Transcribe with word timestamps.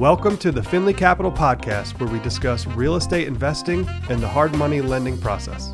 Welcome 0.00 0.38
to 0.38 0.50
the 0.50 0.60
Finley 0.60 0.92
Capital 0.92 1.30
Podcast, 1.30 2.00
where 2.00 2.08
we 2.08 2.18
discuss 2.18 2.66
real 2.66 2.96
estate 2.96 3.28
investing 3.28 3.88
and 4.08 4.20
the 4.20 4.26
hard 4.26 4.52
money 4.56 4.80
lending 4.80 5.16
process. 5.16 5.70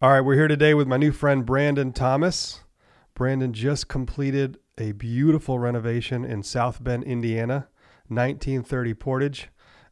All 0.00 0.10
right, 0.10 0.22
we're 0.22 0.36
here 0.36 0.48
today 0.48 0.72
with 0.72 0.88
my 0.88 0.96
new 0.96 1.12
friend 1.12 1.44
Brandon 1.44 1.92
Thomas. 1.92 2.64
Brandon 3.12 3.52
just 3.52 3.88
completed 3.88 4.56
a 4.78 4.92
beautiful 4.92 5.58
renovation 5.58 6.24
in 6.24 6.42
South 6.42 6.82
Bend, 6.82 7.04
Indiana, 7.04 7.68
1930 8.08 8.94
Portage, 8.94 9.48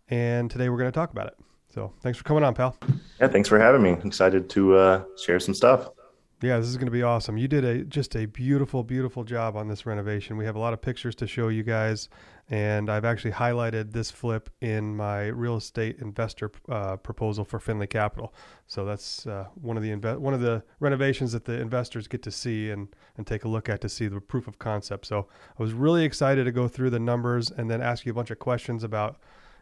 and 0.08 0.50
today 0.50 0.70
we're 0.70 0.78
going 0.78 0.90
to 0.90 0.98
talk 0.98 1.12
about 1.12 1.26
it. 1.26 1.34
So, 1.68 1.92
thanks 2.00 2.16
for 2.16 2.24
coming 2.24 2.42
on, 2.42 2.54
pal. 2.54 2.74
Yeah, 3.20 3.28
thanks 3.28 3.50
for 3.50 3.58
having 3.58 3.82
me. 3.82 3.98
Excited 4.02 4.48
to 4.48 4.76
uh, 4.76 5.02
share 5.22 5.40
some 5.40 5.52
stuff. 5.52 5.90
Yeah, 6.40 6.58
this 6.58 6.68
is 6.68 6.76
going 6.76 6.86
to 6.86 6.92
be 6.92 7.02
awesome. 7.02 7.36
You 7.36 7.48
did 7.48 7.64
a 7.64 7.82
just 7.82 8.14
a 8.14 8.26
beautiful, 8.26 8.84
beautiful 8.84 9.24
job 9.24 9.56
on 9.56 9.66
this 9.66 9.84
renovation. 9.86 10.36
We 10.36 10.44
have 10.44 10.54
a 10.54 10.60
lot 10.60 10.72
of 10.72 10.80
pictures 10.80 11.16
to 11.16 11.26
show 11.26 11.48
you 11.48 11.64
guys, 11.64 12.08
and 12.48 12.88
I've 12.88 13.04
actually 13.04 13.32
highlighted 13.32 13.90
this 13.90 14.12
flip 14.12 14.48
in 14.60 14.94
my 14.94 15.26
real 15.26 15.56
estate 15.56 15.98
investor 15.98 16.52
uh, 16.68 16.96
proposal 16.96 17.44
for 17.44 17.58
Finley 17.58 17.88
Capital. 17.88 18.32
So 18.68 18.84
that's 18.84 19.26
uh, 19.26 19.46
one 19.60 19.76
of 19.76 19.82
the 19.82 19.90
inve- 19.90 20.18
one 20.18 20.32
of 20.32 20.40
the 20.40 20.62
renovations 20.78 21.32
that 21.32 21.44
the 21.44 21.60
investors 21.60 22.06
get 22.06 22.22
to 22.22 22.30
see 22.30 22.70
and 22.70 22.86
and 23.16 23.26
take 23.26 23.44
a 23.44 23.48
look 23.48 23.68
at 23.68 23.80
to 23.80 23.88
see 23.88 24.06
the 24.06 24.20
proof 24.20 24.46
of 24.46 24.60
concept. 24.60 25.06
So 25.06 25.26
I 25.58 25.60
was 25.60 25.72
really 25.72 26.04
excited 26.04 26.44
to 26.44 26.52
go 26.52 26.68
through 26.68 26.90
the 26.90 27.00
numbers 27.00 27.50
and 27.50 27.68
then 27.68 27.82
ask 27.82 28.06
you 28.06 28.12
a 28.12 28.14
bunch 28.14 28.30
of 28.30 28.38
questions 28.38 28.84
about 28.84 29.16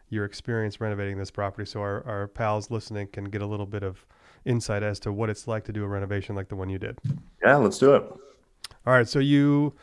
your 0.09 0.25
experience 0.25 0.79
renovating 0.79 1.17
this 1.17 1.31
property, 1.31 1.65
so 1.65 1.81
our, 1.81 2.05
our 2.05 2.27
pals 2.27 2.71
listening 2.71 3.07
can 3.07 3.25
get 3.25 3.41
a 3.41 3.45
little 3.45 3.65
bit 3.65 3.83
of 3.83 4.05
insight 4.47 4.83
as 4.83 4.99
to 5.01 5.11
what 5.11 5.29
it's 5.29 5.47
like 5.47 5.65
to 5.65 5.73
do 5.73 5.83
a 5.83 5.87
renovation 5.87 6.35
like 6.35 6.49
the 6.49 6.55
one 6.55 6.69
you 6.69 6.79
did. 6.79 6.99
Yeah, 7.43 7.57
let's 7.57 7.77
do 7.77 7.93
it. 7.95 8.03
All 8.85 8.93
right. 8.93 9.07
So 9.07 9.19
you 9.19 9.73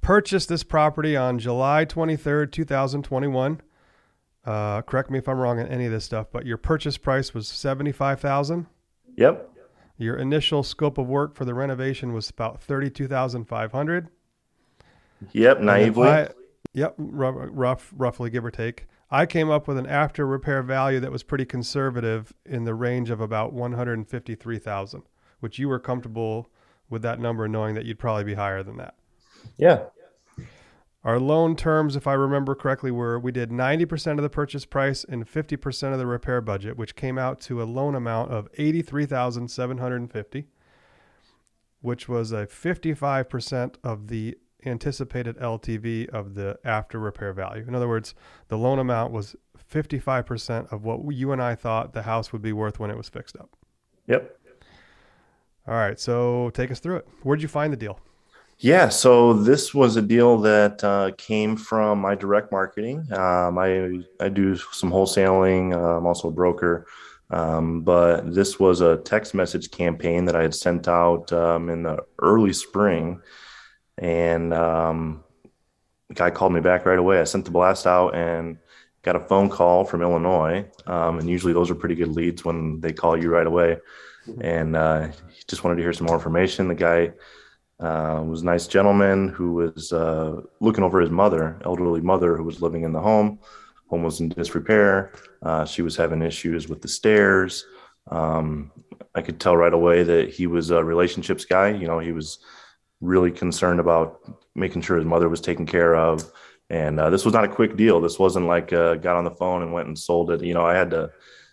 purchased 0.00 0.48
this 0.48 0.62
property 0.62 1.16
on 1.16 1.38
July 1.38 1.84
23rd, 1.84 2.52
2021. 2.52 3.60
Uh, 4.44 4.82
correct 4.82 5.10
me 5.10 5.18
if 5.18 5.28
I'm 5.28 5.38
wrong 5.38 5.60
on 5.60 5.66
any 5.66 5.86
of 5.86 5.92
this 5.92 6.04
stuff, 6.04 6.28
but 6.32 6.46
your 6.46 6.56
purchase 6.56 6.96
price 6.96 7.34
was 7.34 7.46
75,000. 7.48 8.66
Yep. 9.16 9.50
Your 9.98 10.16
initial 10.16 10.62
scope 10.62 10.96
of 10.96 11.06
work 11.06 11.34
for 11.34 11.44
the 11.44 11.52
renovation 11.52 12.14
was 12.14 12.30
about 12.30 12.62
32,500. 12.62 14.08
Yep, 15.32 15.60
naively. 15.60 16.08
I, 16.08 16.28
yep, 16.72 16.94
rough, 16.96 17.34
rough, 17.50 17.92
roughly 17.94 18.30
give 18.30 18.44
or 18.44 18.50
take. 18.50 18.86
I 19.10 19.26
came 19.26 19.50
up 19.50 19.66
with 19.66 19.76
an 19.76 19.86
after 19.86 20.26
repair 20.26 20.62
value 20.62 21.00
that 21.00 21.10
was 21.10 21.22
pretty 21.22 21.44
conservative 21.44 22.32
in 22.46 22.64
the 22.64 22.74
range 22.74 23.10
of 23.10 23.20
about 23.20 23.52
153,000, 23.52 25.02
which 25.40 25.58
you 25.58 25.68
were 25.68 25.80
comfortable 25.80 26.48
with 26.88 27.02
that 27.02 27.18
number 27.18 27.48
knowing 27.48 27.74
that 27.74 27.84
you'd 27.84 27.98
probably 27.98 28.24
be 28.24 28.34
higher 28.34 28.62
than 28.62 28.76
that. 28.76 28.94
Yeah. 29.56 29.84
Our 31.02 31.18
loan 31.18 31.56
terms, 31.56 31.96
if 31.96 32.06
I 32.06 32.12
remember 32.12 32.54
correctly, 32.54 32.90
were 32.90 33.18
we 33.18 33.32
did 33.32 33.50
90% 33.50 34.18
of 34.18 34.22
the 34.22 34.28
purchase 34.28 34.66
price 34.66 35.02
and 35.02 35.26
50% 35.26 35.92
of 35.92 35.98
the 35.98 36.06
repair 36.06 36.42
budget, 36.42 36.76
which 36.76 36.94
came 36.94 37.16
out 37.16 37.40
to 37.42 37.62
a 37.62 37.64
loan 37.64 37.94
amount 37.94 38.30
of 38.30 38.48
83,750, 38.58 40.46
which 41.80 42.06
was 42.08 42.32
a 42.32 42.46
55% 42.46 43.76
of 43.82 44.08
the 44.08 44.36
anticipated 44.66 45.36
LTV 45.38 46.08
of 46.10 46.34
the 46.34 46.58
after 46.64 46.98
repair 46.98 47.32
value. 47.32 47.64
In 47.66 47.74
other 47.74 47.88
words, 47.88 48.14
the 48.48 48.58
loan 48.58 48.78
amount 48.78 49.12
was 49.12 49.36
55% 49.72 50.72
of 50.72 50.84
what 50.84 51.14
you 51.14 51.32
and 51.32 51.42
I 51.42 51.54
thought 51.54 51.92
the 51.92 52.02
house 52.02 52.32
would 52.32 52.42
be 52.42 52.52
worth 52.52 52.78
when 52.78 52.90
it 52.90 52.96
was 52.96 53.08
fixed 53.08 53.36
up. 53.36 53.50
Yep. 54.06 54.36
All 55.68 55.74
right, 55.74 56.00
so 56.00 56.50
take 56.50 56.70
us 56.70 56.80
through 56.80 56.96
it. 56.96 57.08
Where'd 57.22 57.42
you 57.42 57.48
find 57.48 57.72
the 57.72 57.76
deal? 57.76 58.00
Yeah, 58.58 58.90
so 58.90 59.32
this 59.32 59.72
was 59.72 59.96
a 59.96 60.02
deal 60.02 60.36
that 60.38 60.84
uh, 60.84 61.12
came 61.16 61.56
from 61.56 62.00
my 62.00 62.14
direct 62.14 62.52
marketing. 62.52 63.10
Um, 63.12 63.56
I 63.56 64.02
I 64.20 64.28
do 64.28 64.54
some 64.56 64.90
wholesaling. 64.90 65.72
Uh, 65.72 65.96
I'm 65.96 66.06
also 66.06 66.28
a 66.28 66.30
broker, 66.30 66.86
um, 67.30 67.80
but 67.80 68.34
this 68.34 68.60
was 68.60 68.82
a 68.82 68.98
text 68.98 69.32
message 69.32 69.70
campaign 69.70 70.26
that 70.26 70.36
I 70.36 70.42
had 70.42 70.54
sent 70.54 70.88
out 70.88 71.32
um, 71.32 71.70
in 71.70 71.84
the 71.84 72.04
early 72.18 72.52
spring 72.52 73.22
and 74.00 74.52
um, 74.54 75.22
the 76.08 76.14
guy 76.14 76.30
called 76.30 76.52
me 76.52 76.60
back 76.60 76.86
right 76.86 76.98
away. 76.98 77.20
I 77.20 77.24
sent 77.24 77.44
the 77.44 77.50
blast 77.50 77.86
out 77.86 78.16
and 78.16 78.58
got 79.02 79.14
a 79.14 79.20
phone 79.20 79.48
call 79.48 79.84
from 79.84 80.02
Illinois. 80.02 80.66
Um, 80.86 81.18
and 81.18 81.28
usually 81.28 81.52
those 81.52 81.70
are 81.70 81.74
pretty 81.74 81.94
good 81.94 82.08
leads 82.08 82.44
when 82.44 82.80
they 82.80 82.92
call 82.92 83.16
you 83.16 83.30
right 83.30 83.46
away. 83.46 83.78
And 84.40 84.74
uh, 84.74 85.08
he 85.28 85.42
just 85.46 85.64
wanted 85.64 85.76
to 85.76 85.82
hear 85.82 85.92
some 85.92 86.06
more 86.06 86.16
information. 86.16 86.68
The 86.68 86.74
guy 86.74 87.12
uh, 87.78 88.22
was 88.22 88.42
a 88.42 88.46
nice 88.46 88.66
gentleman 88.66 89.28
who 89.28 89.52
was 89.52 89.92
uh, 89.92 90.40
looking 90.60 90.84
over 90.84 91.00
his 91.00 91.10
mother, 91.10 91.60
elderly 91.64 92.00
mother, 92.00 92.36
who 92.36 92.44
was 92.44 92.62
living 92.62 92.84
in 92.84 92.92
the 92.92 93.00
home. 93.00 93.38
Home 93.88 94.02
was 94.02 94.20
in 94.20 94.28
disrepair. 94.30 95.12
Uh, 95.42 95.64
she 95.64 95.82
was 95.82 95.96
having 95.96 96.22
issues 96.22 96.68
with 96.68 96.80
the 96.80 96.88
stairs. 96.88 97.66
Um, 98.10 98.70
I 99.14 99.22
could 99.22 99.40
tell 99.40 99.56
right 99.56 99.72
away 99.72 100.04
that 100.04 100.30
he 100.30 100.46
was 100.46 100.70
a 100.70 100.84
relationships 100.84 101.44
guy. 101.44 101.70
You 101.70 101.86
know, 101.86 101.98
he 101.98 102.12
was 102.12 102.38
really 103.00 103.30
concerned 103.30 103.80
about 103.80 104.20
making 104.54 104.82
sure 104.82 104.96
his 104.96 105.06
mother 105.06 105.28
was 105.28 105.40
taken 105.40 105.66
care 105.66 105.94
of. 105.94 106.30
And 106.68 107.00
uh, 107.00 107.10
this 107.10 107.24
was 107.24 107.34
not 107.34 107.44
a 107.44 107.48
quick 107.48 107.76
deal. 107.76 108.00
This 108.00 108.18
wasn't 108.18 108.46
like 108.46 108.72
uh, 108.72 108.94
got 108.96 109.16
on 109.16 109.24
the 109.24 109.30
phone 109.30 109.62
and 109.62 109.72
went 109.72 109.88
and 109.88 109.98
sold 109.98 110.30
it. 110.30 110.42
You 110.42 110.54
know, 110.54 110.64
I 110.64 110.74
had 110.74 110.90
to 110.90 111.10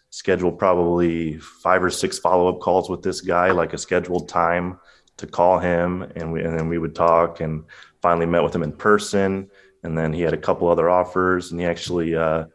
schedule 0.09 0.51
probably 0.51 1.37
five 1.37 1.83
or 1.83 1.89
six 1.89 2.19
follow 2.19 2.47
up 2.47 2.59
calls 2.59 2.89
with 2.89 3.01
this 3.01 3.21
guy, 3.21 3.51
like 3.51 3.73
a 3.73 3.77
scheduled 3.77 4.29
time 4.29 4.79
to 5.17 5.25
call 5.25 5.57
him, 5.57 6.03
and 6.15 6.31
we 6.31 6.43
and 6.43 6.57
then 6.57 6.69
we 6.69 6.77
would 6.77 6.93
talk. 6.93 7.41
And 7.41 7.63
finally 8.01 8.25
met 8.25 8.43
with 8.43 8.55
him 8.55 8.63
in 8.63 8.71
person. 8.71 9.49
And 9.83 9.97
then 9.97 10.13
he 10.13 10.21
had 10.21 10.33
a 10.33 10.37
couple 10.37 10.67
other 10.67 10.89
offers, 10.89 11.51
and 11.51 11.59
he 11.59 11.65
actually 11.65 12.15
uh, 12.15 12.45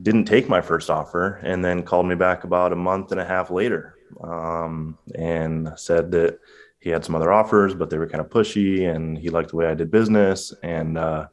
didn't 0.00 0.24
take 0.24 0.48
my 0.48 0.60
first 0.60 0.90
offer, 0.90 1.40
and 1.42 1.64
then 1.64 1.82
called 1.82 2.06
me 2.06 2.14
back 2.14 2.44
about 2.44 2.72
a 2.72 2.76
month 2.76 3.12
and 3.12 3.20
a 3.20 3.24
half 3.24 3.50
later, 3.50 3.94
um, 4.22 4.98
and 5.14 5.72
said 5.76 6.10
that 6.12 6.38
he 6.82 6.90
had 6.90 7.04
some 7.04 7.14
other 7.14 7.32
offers, 7.32 7.74
but 7.74 7.90
they 7.90 7.98
were 7.98 8.08
kind 8.08 8.20
of 8.20 8.28
pushy, 8.28 8.92
and 8.92 9.16
he 9.16 9.30
liked 9.30 9.50
the 9.50 9.56
way 9.56 9.66
I 9.66 9.74
did 9.74 9.90
business, 9.90 10.52
and 10.64 10.98
uh, 10.98 11.28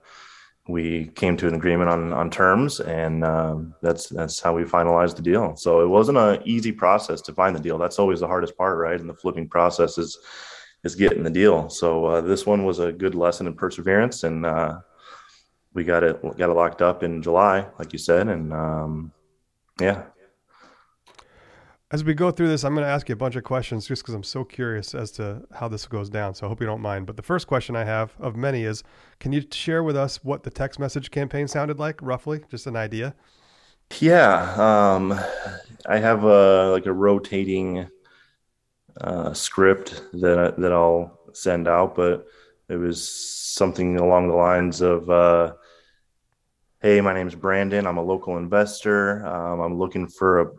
we 0.68 1.08
came 1.16 1.36
to 1.38 1.48
an 1.48 1.56
agreement 1.56 1.90
on 1.90 2.14
on 2.14 2.30
terms, 2.30 2.80
and 2.80 3.24
um, 3.24 3.74
that's 3.82 4.10
that's 4.10 4.40
how 4.40 4.54
we 4.54 4.64
finalized 4.64 5.16
the 5.16 5.24
deal. 5.24 5.56
So 5.56 5.82
it 5.82 5.88
wasn't 5.88 6.20
an 6.20 6.44
easy 6.46 6.72
process 6.72 7.20
to 7.24 7.34
find 7.34 7.56
the 7.56 7.60
deal. 7.60 7.80
That's 7.80 7.98
always 7.98 8.20
the 8.20 8.28
hardest 8.28 8.56
part, 8.58 8.78
right? 8.78 9.00
And 9.00 9.10
the 9.10 9.16
flipping 9.16 9.50
process 9.50 9.98
is 9.98 10.20
is 10.84 10.94
getting 10.94 11.24
the 11.24 11.32
deal. 11.32 11.68
So 11.68 12.06
uh, 12.06 12.22
this 12.22 12.46
one 12.46 12.64
was 12.64 12.78
a 12.78 12.92
good 12.92 13.16
lesson 13.16 13.48
in 13.48 13.56
perseverance, 13.56 14.24
and 14.24 14.46
uh, 14.46 14.80
we 15.74 15.84
got 15.84 16.04
it 16.04 16.22
got 16.22 16.52
it 16.52 16.54
locked 16.54 16.84
up 16.84 17.02
in 17.02 17.24
July, 17.24 17.66
like 17.80 17.92
you 17.92 18.00
said, 18.00 18.28
and 18.28 18.54
um, 18.54 19.12
yeah, 19.82 20.04
as 21.92 22.04
we 22.04 22.14
go 22.14 22.30
through 22.30 22.50
this, 22.50 22.64
I'm 22.64 22.76
going 22.76 22.86
to 22.86 22.92
ask 22.92 23.10
you 23.10 23.14
a 23.14 23.18
bunch 23.18 23.36
of 23.36 23.44
questions 23.44 23.88
just 23.88 24.04
because 24.04 24.14
I'm 24.14 24.24
so 24.24 24.44
curious 24.44 24.94
as 24.94 25.12
to 25.14 25.42
how 25.56 25.68
this 25.68 25.88
goes 25.88 26.10
down. 26.10 26.36
So 26.36 26.46
I 26.46 26.50
hope 26.50 26.62
you 26.62 26.68
don't 26.68 26.82
mind. 26.82 27.08
But 27.08 27.16
the 27.16 27.24
first 27.24 27.48
question 27.48 27.76
I 27.76 27.84
have 27.84 28.14
of 28.20 28.36
many 28.36 28.64
is 28.64 28.84
can 29.20 29.34
you 29.34 29.44
share 29.52 29.84
with 29.84 29.98
us 29.98 30.24
what 30.24 30.44
the 30.44 30.52
text 30.52 30.80
message 30.80 31.10
campaign 31.10 31.48
sounded 31.48 31.80
like, 31.80 32.00
roughly? 32.02 32.42
Just 32.52 32.68
an 32.68 32.76
idea? 32.76 33.16
Yeah. 34.00 34.54
Um, 34.54 35.20
I 35.88 35.98
have 35.98 36.24
a, 36.24 36.70
like 36.72 36.86
a 36.86 36.94
rotating 36.94 37.90
uh, 39.02 39.34
script 39.34 40.04
that, 40.14 40.56
that 40.60 40.72
I'll 40.72 41.20
send 41.34 41.68
out, 41.68 41.96
but 41.96 42.28
it 42.68 42.76
was 42.76 43.10
something 43.10 43.98
along 43.98 44.28
the 44.28 44.36
lines 44.36 44.82
of, 44.82 45.10
uh, 45.10 45.54
Hey, 46.82 47.02
my 47.02 47.14
name 47.14 47.28
is 47.28 47.36
Brandon. 47.36 47.86
I'm 47.86 47.98
a 47.98 48.02
local 48.02 48.38
investor. 48.38 49.26
Um, 49.28 49.60
I'm 49.60 49.78
looking 49.78 50.08
for 50.08 50.40
a 50.40 50.52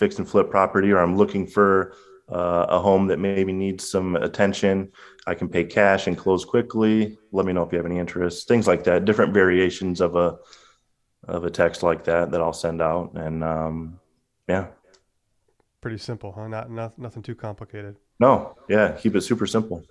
fix 0.00 0.18
and 0.18 0.26
flip 0.26 0.50
property 0.50 0.90
or 0.90 0.98
I'm 0.98 1.16
looking 1.16 1.46
for 1.46 1.94
uh, 2.32 2.66
a 2.70 2.80
home 2.80 3.06
that 3.08 3.18
maybe 3.18 3.52
needs 3.52 3.88
some 3.88 4.16
attention, 4.16 4.90
I 5.26 5.34
can 5.34 5.48
pay 5.48 5.64
cash 5.64 6.06
and 6.06 6.16
close 6.16 6.44
quickly. 6.44 7.18
Let 7.32 7.44
me 7.44 7.52
know 7.52 7.62
if 7.62 7.70
you 7.70 7.76
have 7.76 7.86
any 7.86 7.98
interest. 7.98 8.48
Things 8.48 8.66
like 8.66 8.82
that. 8.84 9.04
Different 9.04 9.34
variations 9.34 10.00
of 10.00 10.16
a 10.16 10.38
of 11.28 11.44
a 11.44 11.50
text 11.50 11.82
like 11.82 12.04
that 12.04 12.30
that 12.30 12.40
I'll 12.40 12.54
send 12.54 12.80
out, 12.80 13.12
and 13.14 13.44
um, 13.44 14.00
yeah. 14.48 14.68
Pretty 15.82 15.98
simple, 15.98 16.32
huh? 16.32 16.48
Not, 16.48 16.70
not 16.70 16.98
nothing 16.98 17.22
too 17.22 17.34
complicated. 17.34 17.96
No, 18.18 18.56
yeah, 18.68 18.92
keep 18.92 19.14
it 19.14 19.20
super 19.20 19.46
simple. 19.46 19.84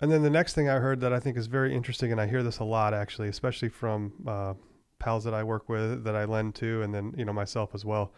And 0.00 0.10
then 0.10 0.22
the 0.22 0.30
next 0.30 0.54
thing 0.54 0.70
I 0.70 0.78
heard 0.78 1.00
that 1.00 1.12
I 1.12 1.20
think 1.20 1.36
is 1.36 1.48
very 1.48 1.74
interesting, 1.74 2.12
and 2.12 2.20
I 2.20 2.26
hear 2.26 2.42
this 2.42 2.60
a 2.60 2.64
lot 2.64 2.94
actually, 2.94 3.28
especially 3.28 3.68
from 3.68 4.12
uh, 4.26 4.54
pals 4.98 5.24
that 5.24 5.34
I 5.34 5.42
work 5.42 5.68
with, 5.68 6.02
that 6.04 6.16
I 6.16 6.24
lend 6.24 6.54
to, 6.56 6.82
and 6.82 6.94
then 6.94 7.14
you 7.16 7.26
know 7.26 7.32
myself 7.34 7.74
as 7.74 7.84
well 7.84 8.12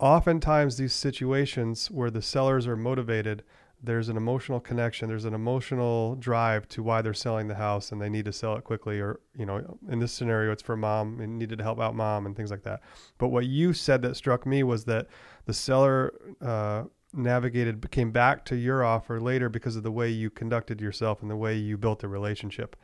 oftentimes 0.00 0.76
these 0.76 0.92
situations 0.92 1.90
where 1.90 2.10
the 2.10 2.22
sellers 2.22 2.66
are 2.66 2.76
motivated 2.76 3.42
there's 3.82 4.08
an 4.08 4.16
emotional 4.16 4.60
connection 4.60 5.08
there's 5.08 5.24
an 5.24 5.34
emotional 5.34 6.14
drive 6.16 6.68
to 6.68 6.82
why 6.82 7.00
they're 7.00 7.14
selling 7.14 7.48
the 7.48 7.54
house 7.54 7.92
and 7.92 8.00
they 8.00 8.08
need 8.08 8.24
to 8.24 8.32
sell 8.32 8.56
it 8.56 8.64
quickly 8.64 9.00
or 9.00 9.20
you 9.36 9.46
know 9.46 9.78
in 9.88 9.98
this 9.98 10.12
scenario 10.12 10.52
it's 10.52 10.62
for 10.62 10.76
mom 10.76 11.20
and 11.20 11.38
needed 11.38 11.58
to 11.58 11.64
help 11.64 11.80
out 11.80 11.94
mom 11.94 12.26
and 12.26 12.36
things 12.36 12.50
like 12.50 12.62
that 12.62 12.80
but 13.18 13.28
what 13.28 13.46
you 13.46 13.72
said 13.72 14.02
that 14.02 14.16
struck 14.16 14.46
me 14.46 14.62
was 14.62 14.84
that 14.84 15.06
the 15.46 15.54
seller 15.54 16.12
uh, 16.42 16.84
navigated 17.12 17.90
came 17.90 18.10
back 18.10 18.44
to 18.44 18.56
your 18.56 18.84
offer 18.84 19.20
later 19.20 19.48
because 19.48 19.76
of 19.76 19.82
the 19.82 19.90
way 19.90 20.08
you 20.08 20.30
conducted 20.30 20.80
yourself 20.80 21.22
and 21.22 21.30
the 21.30 21.36
way 21.36 21.56
you 21.56 21.76
built 21.76 22.04
a 22.04 22.08
relationship. 22.08 22.76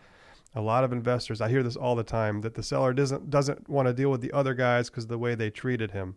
A 0.54 0.60
lot 0.60 0.84
of 0.84 0.92
investors, 0.92 1.40
I 1.40 1.48
hear 1.48 1.62
this 1.62 1.76
all 1.76 1.94
the 1.94 2.02
time, 2.02 2.40
that 2.40 2.54
the 2.54 2.62
seller 2.62 2.92
doesn't 2.92 3.30
doesn't 3.30 3.68
want 3.68 3.88
to 3.88 3.92
deal 3.92 4.10
with 4.10 4.22
the 4.22 4.32
other 4.32 4.54
guys 4.54 4.88
because 4.88 5.04
of 5.04 5.10
the 5.10 5.18
way 5.18 5.34
they 5.34 5.50
treated 5.50 5.90
him 5.90 6.16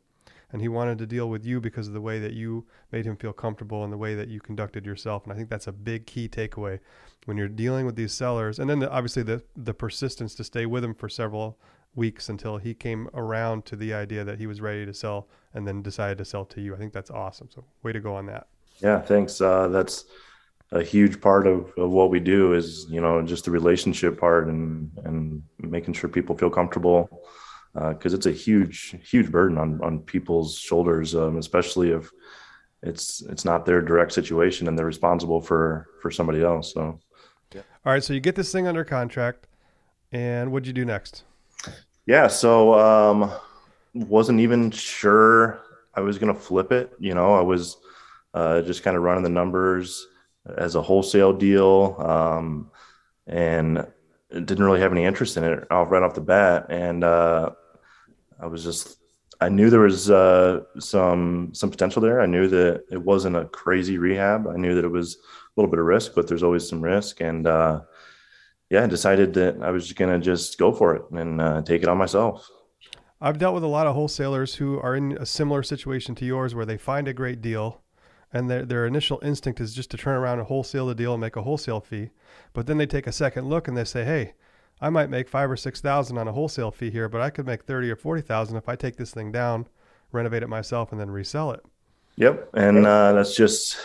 and 0.51 0.62
he 0.62 0.68
wanted 0.68 0.98
to 0.98 1.06
deal 1.06 1.30
with 1.30 1.46
you 1.46 1.60
because 1.62 1.88
of 1.88 1.94
the 1.94 2.01
way 2.01 2.19
that 2.19 2.34
you 2.34 2.66
made 2.92 3.06
him 3.06 3.16
feel 3.16 3.34
comfortable 3.34 3.84
and 3.84 3.94
the 3.94 3.98
way 3.98 4.16
that 4.16 4.28
you 4.28 4.40
conducted 4.40 4.86
yourself. 4.86 5.24
And 5.24 5.34
I 5.34 5.36
think 5.36 5.50
that's 5.50 5.68
a 5.68 5.72
big 5.72 6.06
key 6.06 6.28
takeaway 6.28 6.80
when 7.25 7.38
you're 7.38 7.48
dealing 7.48 7.86
with 7.86 7.96
these 7.96 8.13
sellers. 8.13 8.60
And 8.60 8.69
then 8.69 8.80
the, 8.80 8.92
obviously 8.92 9.24
the 9.24 9.44
the 9.56 9.74
persistence 9.74 10.36
to 10.36 10.44
stay 10.44 10.66
with 10.66 10.84
him 10.84 10.94
for 10.94 11.10
several 11.10 11.60
weeks 11.96 12.30
until 12.30 12.57
he 12.57 12.74
came 12.74 13.10
around 13.13 13.66
to 13.66 13.75
the 13.75 13.94
idea 13.94 14.24
that 14.24 14.40
he 14.40 14.48
was 14.48 14.62
ready 14.62 14.86
to 14.86 14.94
sell 14.94 15.28
and 15.54 15.68
then 15.68 15.81
decided 15.81 16.18
to 16.19 16.25
sell 16.25 16.46
to 16.46 16.62
you. 16.62 16.75
I 16.75 16.78
think 16.78 16.94
that's 16.94 17.12
awesome. 17.12 17.50
So 17.54 17.63
way 17.84 17.92
to 17.92 18.00
go 18.00 18.16
on 18.16 18.25
that. 18.28 18.48
Yeah, 18.81 19.02
thanks. 19.02 19.42
Uh, 19.42 19.68
that's 19.68 20.06
a 20.72 20.84
huge 20.84 21.19
part 21.19 21.48
of, 21.48 21.72
of 21.78 21.90
what 21.90 22.12
we 22.12 22.19
do 22.19 22.54
is 22.54 22.86
you 22.90 23.02
know 23.02 23.22
just 23.22 23.45
the 23.45 23.52
relationship 23.52 24.19
part 24.19 24.48
and 24.48 24.92
and 25.04 25.44
making 25.60 25.94
sure 25.94 26.10
people 26.10 26.38
feel 26.38 26.50
comfortable 26.50 27.10
because 27.74 28.13
uh, 28.13 28.18
it's 28.18 28.25
a 28.25 28.31
huge, 28.31 28.95
huge 29.04 29.31
burden 29.31 29.57
on 29.57 29.80
on 29.83 30.00
people's 30.00 30.57
shoulders, 30.57 31.16
um, 31.16 31.38
especially 31.38 31.92
if 31.92 32.10
it's 32.81 33.21
it's 33.21 33.45
not 33.45 33.66
their 33.66 33.81
direct 33.81 34.12
situation 34.12 34.68
and 34.68 34.77
they're 34.77 34.86
responsible 34.86 35.42
for 35.42 35.88
for 36.01 36.12
somebody 36.12 36.44
else. 36.44 36.74
So, 36.74 37.00
yeah. 37.54 37.62
all 37.86 37.94
right. 37.94 38.04
So 38.04 38.13
you 38.13 38.19
get 38.19 38.36
this 38.36 38.51
thing 38.51 38.68
under 38.68 38.83
contract, 38.83 39.48
and 40.12 40.51
what'd 40.51 40.68
you 40.68 40.74
do 40.74 40.86
next? 40.86 41.24
Yeah. 42.06 42.27
So 42.27 42.74
um, 42.80 43.31
wasn't 43.94 44.39
even 44.39 44.71
sure 44.71 45.62
I 45.94 46.01
was 46.01 46.18
gonna 46.18 46.36
flip 46.36 46.71
it. 46.71 46.94
You 47.00 47.13
know, 47.13 47.36
I 47.36 47.42
was 47.42 47.77
uh, 48.33 48.62
just 48.62 48.83
kind 48.83 48.98
of 48.98 49.04
running 49.04 49.24
the 49.24 49.30
numbers 49.30 50.07
as 50.57 50.75
a 50.75 50.81
wholesale 50.81 51.33
deal, 51.33 51.95
um, 52.00 52.71
and 53.27 53.86
didn't 54.31 54.64
really 54.64 54.81
have 54.81 54.92
any 54.92 55.06
interest 55.06 55.38
in 55.38 55.44
it 55.44 55.72
off 55.72 55.92
right 55.92 56.04
off 56.04 56.14
the 56.14 56.22
bat. 56.22 56.68
And 56.70 57.04
uh, 57.04 57.52
I 58.40 58.48
was 58.48 58.64
just 58.64 58.98
I 59.42 59.50
knew 59.50 59.70
there 59.70 59.80
was 59.80 60.10
uh, 60.12 60.62
some 60.80 61.52
some 61.54 61.72
potential 61.72 62.02
there. 62.02 62.22
I 62.22 62.26
knew 62.26 62.48
that 62.50 62.84
it 62.92 63.02
wasn't 63.02 63.38
a 63.38 63.46
crazy 63.46 63.98
rehab. 63.98 64.48
I 64.48 64.58
knew 64.58 64.76
that 64.76 64.84
it 64.84 64.90
was 64.90 65.16
a 65.16 65.20
little 65.60 65.72
bit 65.72 65.80
of 65.80 65.86
risk, 65.86 66.14
but 66.14 66.28
there's 66.28 66.44
always 66.44 66.68
some 66.68 66.81
risk. 66.81 67.22
And 67.22 67.48
uh, 67.48 67.81
yeah, 68.70 68.84
I 68.84 68.88
decided 68.88 69.34
that 69.36 69.62
I 69.62 69.72
was 69.72 69.88
just 69.88 69.98
to 69.98 70.20
just 70.20 70.58
go 70.58 70.74
for 70.74 70.96
it 70.96 71.04
and 71.12 71.40
uh, 71.40 71.62
take 71.62 71.84
it 71.84 71.88
on 71.88 71.98
myself. 71.98 72.50
I've 73.22 73.38
dealt 73.38 73.54
with 73.54 73.64
a 73.64 73.68
lot 73.68 73.88
of 73.88 73.96
wholesalers 73.96 74.56
who 74.56 74.80
are 74.80 74.96
in 74.96 75.18
a 75.18 75.26
similar 75.26 75.64
situation 75.64 76.16
to 76.16 76.26
yours, 76.26 76.56
where 76.56 76.66
they 76.66 76.78
find 76.78 77.08
a 77.08 77.14
great 77.14 77.42
deal, 77.42 77.81
and 78.31 78.50
their 78.50 78.66
their 78.66 78.86
initial 78.86 79.20
instinct 79.24 79.60
is 79.60 79.74
just 79.74 79.92
to 79.92 79.98
turn 79.98 80.16
around 80.16 80.40
and 80.40 80.48
wholesale 80.48 80.88
the 80.88 80.96
deal 80.96 81.14
and 81.14 81.22
make 81.22 81.36
a 81.36 81.42
wholesale 81.42 81.80
fee. 81.80 82.10
But 82.54 82.68
then 82.68 82.78
they 82.78 82.86
take 82.86 83.08
a 83.08 83.12
second 83.12 83.50
look 83.50 83.68
and 83.68 83.78
they 83.78 83.84
say, 83.84 84.06
"Hey, 84.06 84.34
I 84.81 84.90
might 84.90 85.10
make 85.10 85.28
five 85.28 85.50
or 85.50 85.58
six 85.58 85.81
thousand 85.81 86.18
on 86.18 86.28
a 86.28 86.31
wholesale 86.31 86.72
fee 86.72 86.92
here, 86.92 87.10
but 87.10 87.22
I 87.22 87.30
could 87.30 87.46
make 87.46 87.64
thirty 87.64 87.90
or 87.90 87.96
forty 87.96 88.22
thousand 88.22 88.58
if 88.58 88.70
I 88.70 88.76
take 88.76 88.98
this 88.98 89.12
thing 89.12 89.31
down, 89.31 89.68
renovate 90.12 90.44
it 90.44 90.50
myself, 90.50 90.92
and 90.92 91.00
then 91.00 91.10
resell 91.10 91.52
it. 91.52 91.64
Yep, 92.16 92.50
and 92.54 92.86
uh, 92.86 93.14
that's 93.14 93.36
just 93.36 93.78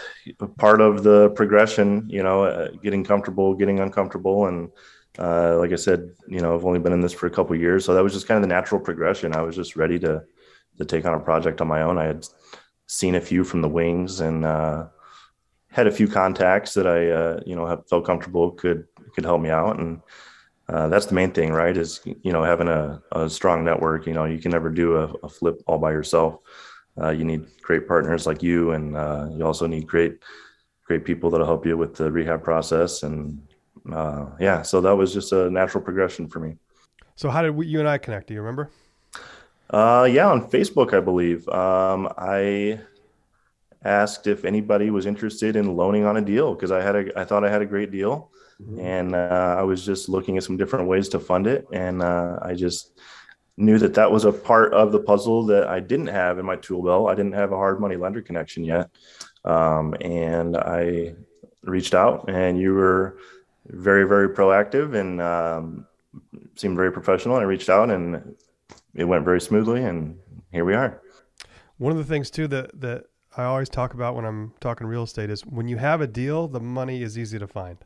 part 0.58 0.80
of 0.80 1.04
the 1.04 1.30
progression. 1.30 2.04
You 2.08 2.22
know, 2.22 2.44
uh, 2.44 2.68
getting 2.82 3.04
comfortable, 3.04 3.54
getting 3.54 3.80
uncomfortable, 3.80 4.46
and 4.46 4.70
uh, 5.18 5.56
like 5.58 5.72
I 5.72 5.76
said, 5.76 6.10
you 6.28 6.40
know, 6.40 6.54
I've 6.54 6.64
only 6.64 6.80
been 6.80 6.92
in 6.92 7.00
this 7.00 7.12
for 7.12 7.26
a 7.26 7.30
couple 7.30 7.54
years, 7.56 7.84
so 7.84 7.94
that 7.94 8.02
was 8.02 8.12
just 8.12 8.26
kind 8.26 8.36
of 8.36 8.42
the 8.42 8.54
natural 8.54 8.80
progression. 8.80 9.34
I 9.34 9.42
was 9.42 9.56
just 9.56 9.76
ready 9.76 9.98
to 10.00 10.24
to 10.78 10.84
take 10.84 11.04
on 11.04 11.14
a 11.14 11.20
project 11.20 11.60
on 11.60 11.68
my 11.68 11.82
own. 11.82 11.98
I 11.98 12.04
had 12.04 12.26
seen 12.94 13.14
a 13.14 13.20
few 13.20 13.44
from 13.44 13.62
the 13.62 13.68
wings 13.68 14.20
and 14.20 14.44
uh, 14.44 14.86
had 15.70 15.86
a 15.86 15.92
few 15.92 16.06
contacts 16.06 16.74
that 16.74 16.86
I, 16.86 17.10
uh, 17.10 17.40
you 17.44 17.56
know, 17.56 17.66
have, 17.66 17.88
felt 17.88 18.06
comfortable 18.06 18.52
could 18.52 18.86
could 19.14 19.24
help 19.24 19.40
me 19.40 19.50
out, 19.50 19.78
and 19.78 20.00
uh, 20.68 20.88
that's 20.88 21.06
the 21.06 21.14
main 21.14 21.32
thing, 21.32 21.52
right? 21.52 21.76
Is 21.76 22.00
you 22.04 22.32
know 22.32 22.44
having 22.44 22.68
a, 22.68 23.02
a 23.12 23.28
strong 23.28 23.64
network. 23.64 24.06
You 24.06 24.14
know, 24.14 24.24
you 24.24 24.38
can 24.38 24.52
never 24.52 24.70
do 24.70 24.96
a, 24.96 25.12
a 25.24 25.28
flip 25.28 25.60
all 25.66 25.78
by 25.78 25.92
yourself. 25.92 26.38
Uh, 27.00 27.10
you 27.10 27.24
need 27.24 27.46
great 27.62 27.88
partners 27.88 28.26
like 28.26 28.42
you, 28.42 28.70
and 28.70 28.96
uh, 28.96 29.28
you 29.32 29.44
also 29.44 29.66
need 29.66 29.86
great 29.86 30.22
great 30.86 31.04
people 31.04 31.30
that'll 31.30 31.46
help 31.46 31.66
you 31.66 31.76
with 31.76 31.96
the 31.96 32.10
rehab 32.10 32.42
process. 32.42 33.02
And 33.02 33.40
uh, 33.92 34.26
yeah, 34.38 34.62
so 34.62 34.80
that 34.80 34.94
was 34.94 35.12
just 35.12 35.32
a 35.32 35.50
natural 35.50 35.82
progression 35.82 36.28
for 36.28 36.40
me. 36.40 36.56
So 37.16 37.30
how 37.30 37.42
did 37.42 37.50
we, 37.50 37.66
you 37.66 37.80
and 37.80 37.88
I 37.88 37.98
connect? 37.98 38.28
Do 38.28 38.34
you 38.34 38.40
remember? 38.40 38.70
Uh, 39.70 40.08
yeah, 40.10 40.28
on 40.28 40.50
Facebook, 40.50 40.94
I 40.94 41.00
believe. 41.00 41.48
Um, 41.48 42.12
I 42.16 42.80
asked 43.84 44.26
if 44.26 44.44
anybody 44.44 44.90
was 44.90 45.06
interested 45.06 45.56
in 45.56 45.76
loaning 45.76 46.04
on 46.04 46.16
a 46.16 46.22
deal 46.22 46.54
because 46.54 46.70
I 46.70 46.82
had 46.82 46.96
a 46.96 47.18
I 47.20 47.24
thought 47.24 47.44
I 47.44 47.50
had 47.50 47.62
a 47.62 47.66
great 47.66 47.90
deal 47.90 48.30
Mm-hmm. 48.62 48.80
And 48.80 49.14
uh, 49.14 49.56
I 49.58 49.62
was 49.62 49.84
just 49.84 50.08
looking 50.08 50.36
at 50.36 50.44
some 50.44 50.56
different 50.56 50.88
ways 50.88 51.08
to 51.10 51.18
fund 51.20 51.46
it. 51.46 51.66
And 51.72 52.02
uh, 52.02 52.38
I 52.42 52.54
just 52.54 52.98
knew 53.56 53.78
that 53.78 53.94
that 53.94 54.10
was 54.10 54.24
a 54.24 54.32
part 54.32 54.72
of 54.74 54.92
the 54.92 55.00
puzzle 55.00 55.46
that 55.46 55.66
I 55.66 55.80
didn't 55.80 56.08
have 56.08 56.38
in 56.38 56.46
my 56.46 56.56
tool 56.56 56.82
belt. 56.82 57.08
I 57.08 57.14
didn't 57.14 57.32
have 57.34 57.52
a 57.52 57.56
hard 57.56 57.80
money 57.80 57.96
lender 57.96 58.22
connection 58.22 58.64
yet. 58.64 58.90
Um, 59.44 59.94
and 60.00 60.56
I 60.56 61.14
reached 61.62 61.94
out, 61.94 62.30
and 62.30 62.58
you 62.58 62.74
were 62.74 63.18
very, 63.66 64.06
very 64.06 64.28
proactive 64.28 64.94
and 64.94 65.20
um, 65.20 65.86
seemed 66.56 66.76
very 66.76 66.92
professional. 66.92 67.36
I 67.36 67.42
reached 67.42 67.68
out, 67.68 67.90
and 67.90 68.36
it 68.94 69.04
went 69.04 69.24
very 69.24 69.40
smoothly. 69.40 69.84
And 69.84 70.18
here 70.52 70.64
we 70.64 70.74
are. 70.74 71.00
One 71.78 71.92
of 71.92 71.98
the 71.98 72.04
things, 72.04 72.30
too, 72.30 72.46
that, 72.48 72.80
that 72.80 73.04
I 73.36 73.44
always 73.44 73.68
talk 73.68 73.94
about 73.94 74.14
when 74.14 74.24
I'm 74.24 74.54
talking 74.60 74.86
real 74.86 75.02
estate 75.02 75.30
is 75.30 75.44
when 75.44 75.68
you 75.68 75.76
have 75.78 76.00
a 76.00 76.06
deal, 76.06 76.48
the 76.48 76.60
money 76.60 77.02
is 77.02 77.18
easy 77.18 77.38
to 77.38 77.46
find 77.46 77.78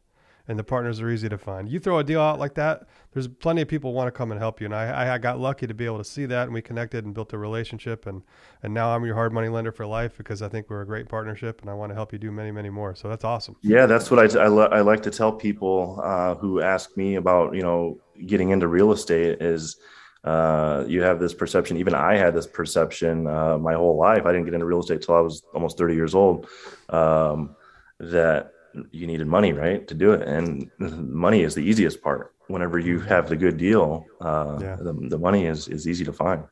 and 0.48 0.58
the 0.58 0.64
partners 0.64 1.00
are 1.00 1.10
easy 1.10 1.28
to 1.28 1.36
find. 1.36 1.68
You 1.68 1.78
throw 1.78 1.98
a 1.98 2.04
deal 2.04 2.22
out 2.22 2.38
like 2.38 2.54
that, 2.54 2.88
there's 3.12 3.28
plenty 3.28 3.60
of 3.62 3.68
people 3.68 3.92
want 3.92 4.08
to 4.08 4.10
come 4.10 4.32
and 4.32 4.40
help 4.40 4.60
you. 4.60 4.64
And 4.64 4.74
I, 4.74 5.14
I 5.14 5.18
got 5.18 5.38
lucky 5.38 5.66
to 5.66 5.74
be 5.74 5.84
able 5.84 5.98
to 5.98 6.04
see 6.04 6.24
that, 6.26 6.44
and 6.44 6.54
we 6.54 6.62
connected 6.62 7.04
and 7.04 7.14
built 7.14 7.34
a 7.34 7.38
relationship. 7.38 8.06
And 8.06 8.22
and 8.62 8.72
now 8.72 8.94
I'm 8.94 9.04
your 9.04 9.14
hard 9.14 9.32
money 9.32 9.48
lender 9.48 9.70
for 9.70 9.86
life 9.86 10.16
because 10.16 10.40
I 10.40 10.48
think 10.48 10.70
we're 10.70 10.80
a 10.80 10.86
great 10.86 11.08
partnership, 11.08 11.60
and 11.60 11.70
I 11.70 11.74
want 11.74 11.90
to 11.90 11.94
help 11.94 12.12
you 12.12 12.18
do 12.18 12.32
many, 12.32 12.50
many 12.50 12.70
more. 12.70 12.94
So 12.94 13.08
that's 13.08 13.24
awesome. 13.24 13.56
Yeah, 13.62 13.84
that's 13.84 14.10
what 14.10 14.36
I 14.36 14.40
I, 14.40 14.46
I 14.46 14.80
like 14.80 15.02
to 15.02 15.10
tell 15.10 15.32
people 15.32 16.00
uh, 16.02 16.34
who 16.34 16.62
ask 16.62 16.96
me 16.96 17.16
about 17.16 17.54
you 17.54 17.62
know 17.62 18.00
getting 18.26 18.50
into 18.50 18.66
real 18.66 18.90
estate 18.92 19.42
is. 19.42 19.76
Uh, 20.24 20.84
you 20.86 21.02
have 21.02 21.20
this 21.20 21.32
perception. 21.32 21.76
Even 21.76 21.94
I 21.94 22.16
had 22.16 22.34
this 22.34 22.46
perception 22.46 23.26
uh, 23.26 23.58
my 23.58 23.74
whole 23.74 23.96
life. 23.96 24.26
I 24.26 24.32
didn't 24.32 24.44
get 24.44 24.54
into 24.54 24.66
real 24.66 24.80
estate 24.80 25.02
till 25.02 25.14
I 25.14 25.20
was 25.20 25.42
almost 25.54 25.78
30 25.78 25.94
years 25.94 26.14
old. 26.14 26.48
Um, 26.88 27.56
that 28.00 28.52
you 28.90 29.06
needed 29.06 29.26
money, 29.26 29.52
right, 29.52 29.86
to 29.88 29.94
do 29.94 30.12
it. 30.12 30.26
And 30.26 30.70
money 30.78 31.42
is 31.42 31.54
the 31.54 31.62
easiest 31.62 32.02
part. 32.02 32.34
Whenever 32.48 32.78
you 32.78 33.00
have 33.00 33.28
the 33.28 33.36
good 33.36 33.58
deal, 33.58 34.06
uh, 34.20 34.58
yeah. 34.60 34.76
the, 34.76 34.92
the 34.92 35.18
money 35.18 35.46
is, 35.46 35.68
is 35.68 35.86
easy 35.86 36.04
to 36.04 36.12
find. 36.12 36.44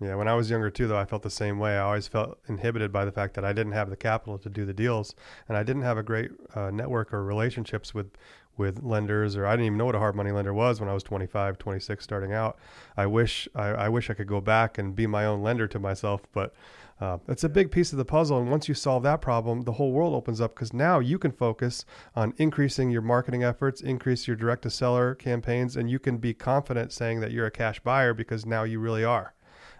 Yeah, 0.00 0.16
when 0.16 0.26
I 0.26 0.34
was 0.34 0.50
younger 0.50 0.70
too, 0.70 0.88
though, 0.88 0.98
I 0.98 1.04
felt 1.04 1.22
the 1.22 1.30
same 1.30 1.58
way. 1.58 1.76
I 1.76 1.80
always 1.80 2.08
felt 2.08 2.38
inhibited 2.48 2.92
by 2.92 3.04
the 3.04 3.12
fact 3.12 3.34
that 3.34 3.44
I 3.44 3.52
didn't 3.52 3.72
have 3.72 3.90
the 3.90 3.96
capital 3.96 4.38
to 4.38 4.48
do 4.48 4.64
the 4.64 4.72
deals, 4.72 5.14
and 5.48 5.56
I 5.56 5.62
didn't 5.62 5.82
have 5.82 5.98
a 5.98 6.02
great 6.02 6.32
uh, 6.54 6.70
network 6.70 7.12
or 7.12 7.24
relationships 7.24 7.94
with 7.94 8.10
with 8.56 8.82
lenders, 8.82 9.36
or 9.36 9.46
I 9.46 9.52
didn't 9.52 9.66
even 9.66 9.78
know 9.78 9.86
what 9.86 9.94
a 9.94 9.98
hard 9.98 10.14
money 10.14 10.30
lender 10.30 10.54
was 10.54 10.80
when 10.80 10.88
I 10.88 10.94
was 10.94 11.02
25, 11.02 11.58
26, 11.58 12.02
starting 12.02 12.32
out. 12.32 12.58
I 12.96 13.06
wish 13.06 13.48
I, 13.54 13.68
I 13.68 13.88
wish 13.88 14.10
I 14.10 14.14
could 14.14 14.28
go 14.28 14.40
back 14.40 14.78
and 14.78 14.94
be 14.94 15.06
my 15.06 15.24
own 15.24 15.42
lender 15.42 15.66
to 15.68 15.78
myself, 15.78 16.22
but 16.32 16.54
uh, 17.00 17.18
it's 17.26 17.44
a 17.44 17.48
big 17.48 17.70
piece 17.70 17.92
of 17.92 17.98
the 17.98 18.04
puzzle. 18.04 18.38
And 18.38 18.50
once 18.50 18.68
you 18.68 18.74
solve 18.74 19.02
that 19.02 19.20
problem, 19.20 19.62
the 19.62 19.72
whole 19.72 19.92
world 19.92 20.14
opens 20.14 20.40
up 20.40 20.54
because 20.54 20.72
now 20.72 21.00
you 21.00 21.18
can 21.18 21.32
focus 21.32 21.84
on 22.14 22.34
increasing 22.36 22.90
your 22.90 23.02
marketing 23.02 23.42
efforts, 23.42 23.80
increase 23.80 24.26
your 24.26 24.36
direct 24.36 24.62
to 24.62 24.70
seller 24.70 25.14
campaigns, 25.14 25.76
and 25.76 25.90
you 25.90 25.98
can 25.98 26.18
be 26.18 26.32
confident 26.32 26.92
saying 26.92 27.20
that 27.20 27.32
you're 27.32 27.46
a 27.46 27.50
cash 27.50 27.80
buyer 27.80 28.14
because 28.14 28.46
now 28.46 28.62
you 28.62 28.78
really 28.78 29.04
are. 29.04 29.34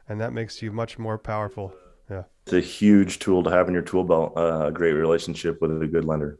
And 0.08 0.20
that 0.20 0.32
makes 0.32 0.60
you 0.60 0.72
much 0.72 0.98
more 0.98 1.16
powerful. 1.16 1.72
Yeah. 2.10 2.24
It's 2.44 2.52
a 2.52 2.60
huge 2.60 3.20
tool 3.20 3.42
to 3.44 3.50
have 3.50 3.68
in 3.68 3.74
your 3.74 3.82
tool 3.82 4.04
belt, 4.04 4.34
uh, 4.36 4.66
a 4.66 4.72
great 4.72 4.92
relationship 4.92 5.62
with 5.62 5.70
a 5.82 5.86
good 5.86 6.04
lender. 6.04 6.38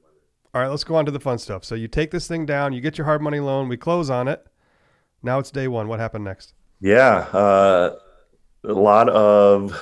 All 0.55 0.61
right, 0.61 0.69
let's 0.69 0.85
go 0.85 0.95
on 0.95 1.05
to 1.05 1.11
the 1.11 1.19
fun 1.19 1.39
stuff. 1.39 1.65
So 1.65 1.75
you 1.75 1.89
take 1.89 2.13
this 2.13 2.29
thing 2.29 2.47
down, 2.47 2.73
you 2.73 2.81
get 2.81 2.97
your 2.97 3.07
hard 3.07 3.21
money 3.21 3.41
loan, 3.41 3.69
we 3.69 3.77
close 3.77 4.09
on 4.09 4.29
it. 4.29 4.47
Now 5.21 5.41
it's 5.41 5.51
day 5.51 5.67
one. 5.67 5.89
What 5.89 5.99
happened 5.99 6.23
next? 6.23 6.55
Yeah, 6.81 7.27
uh, 7.33 7.97
a 8.63 8.73
lot 8.73 9.09
of 9.09 9.77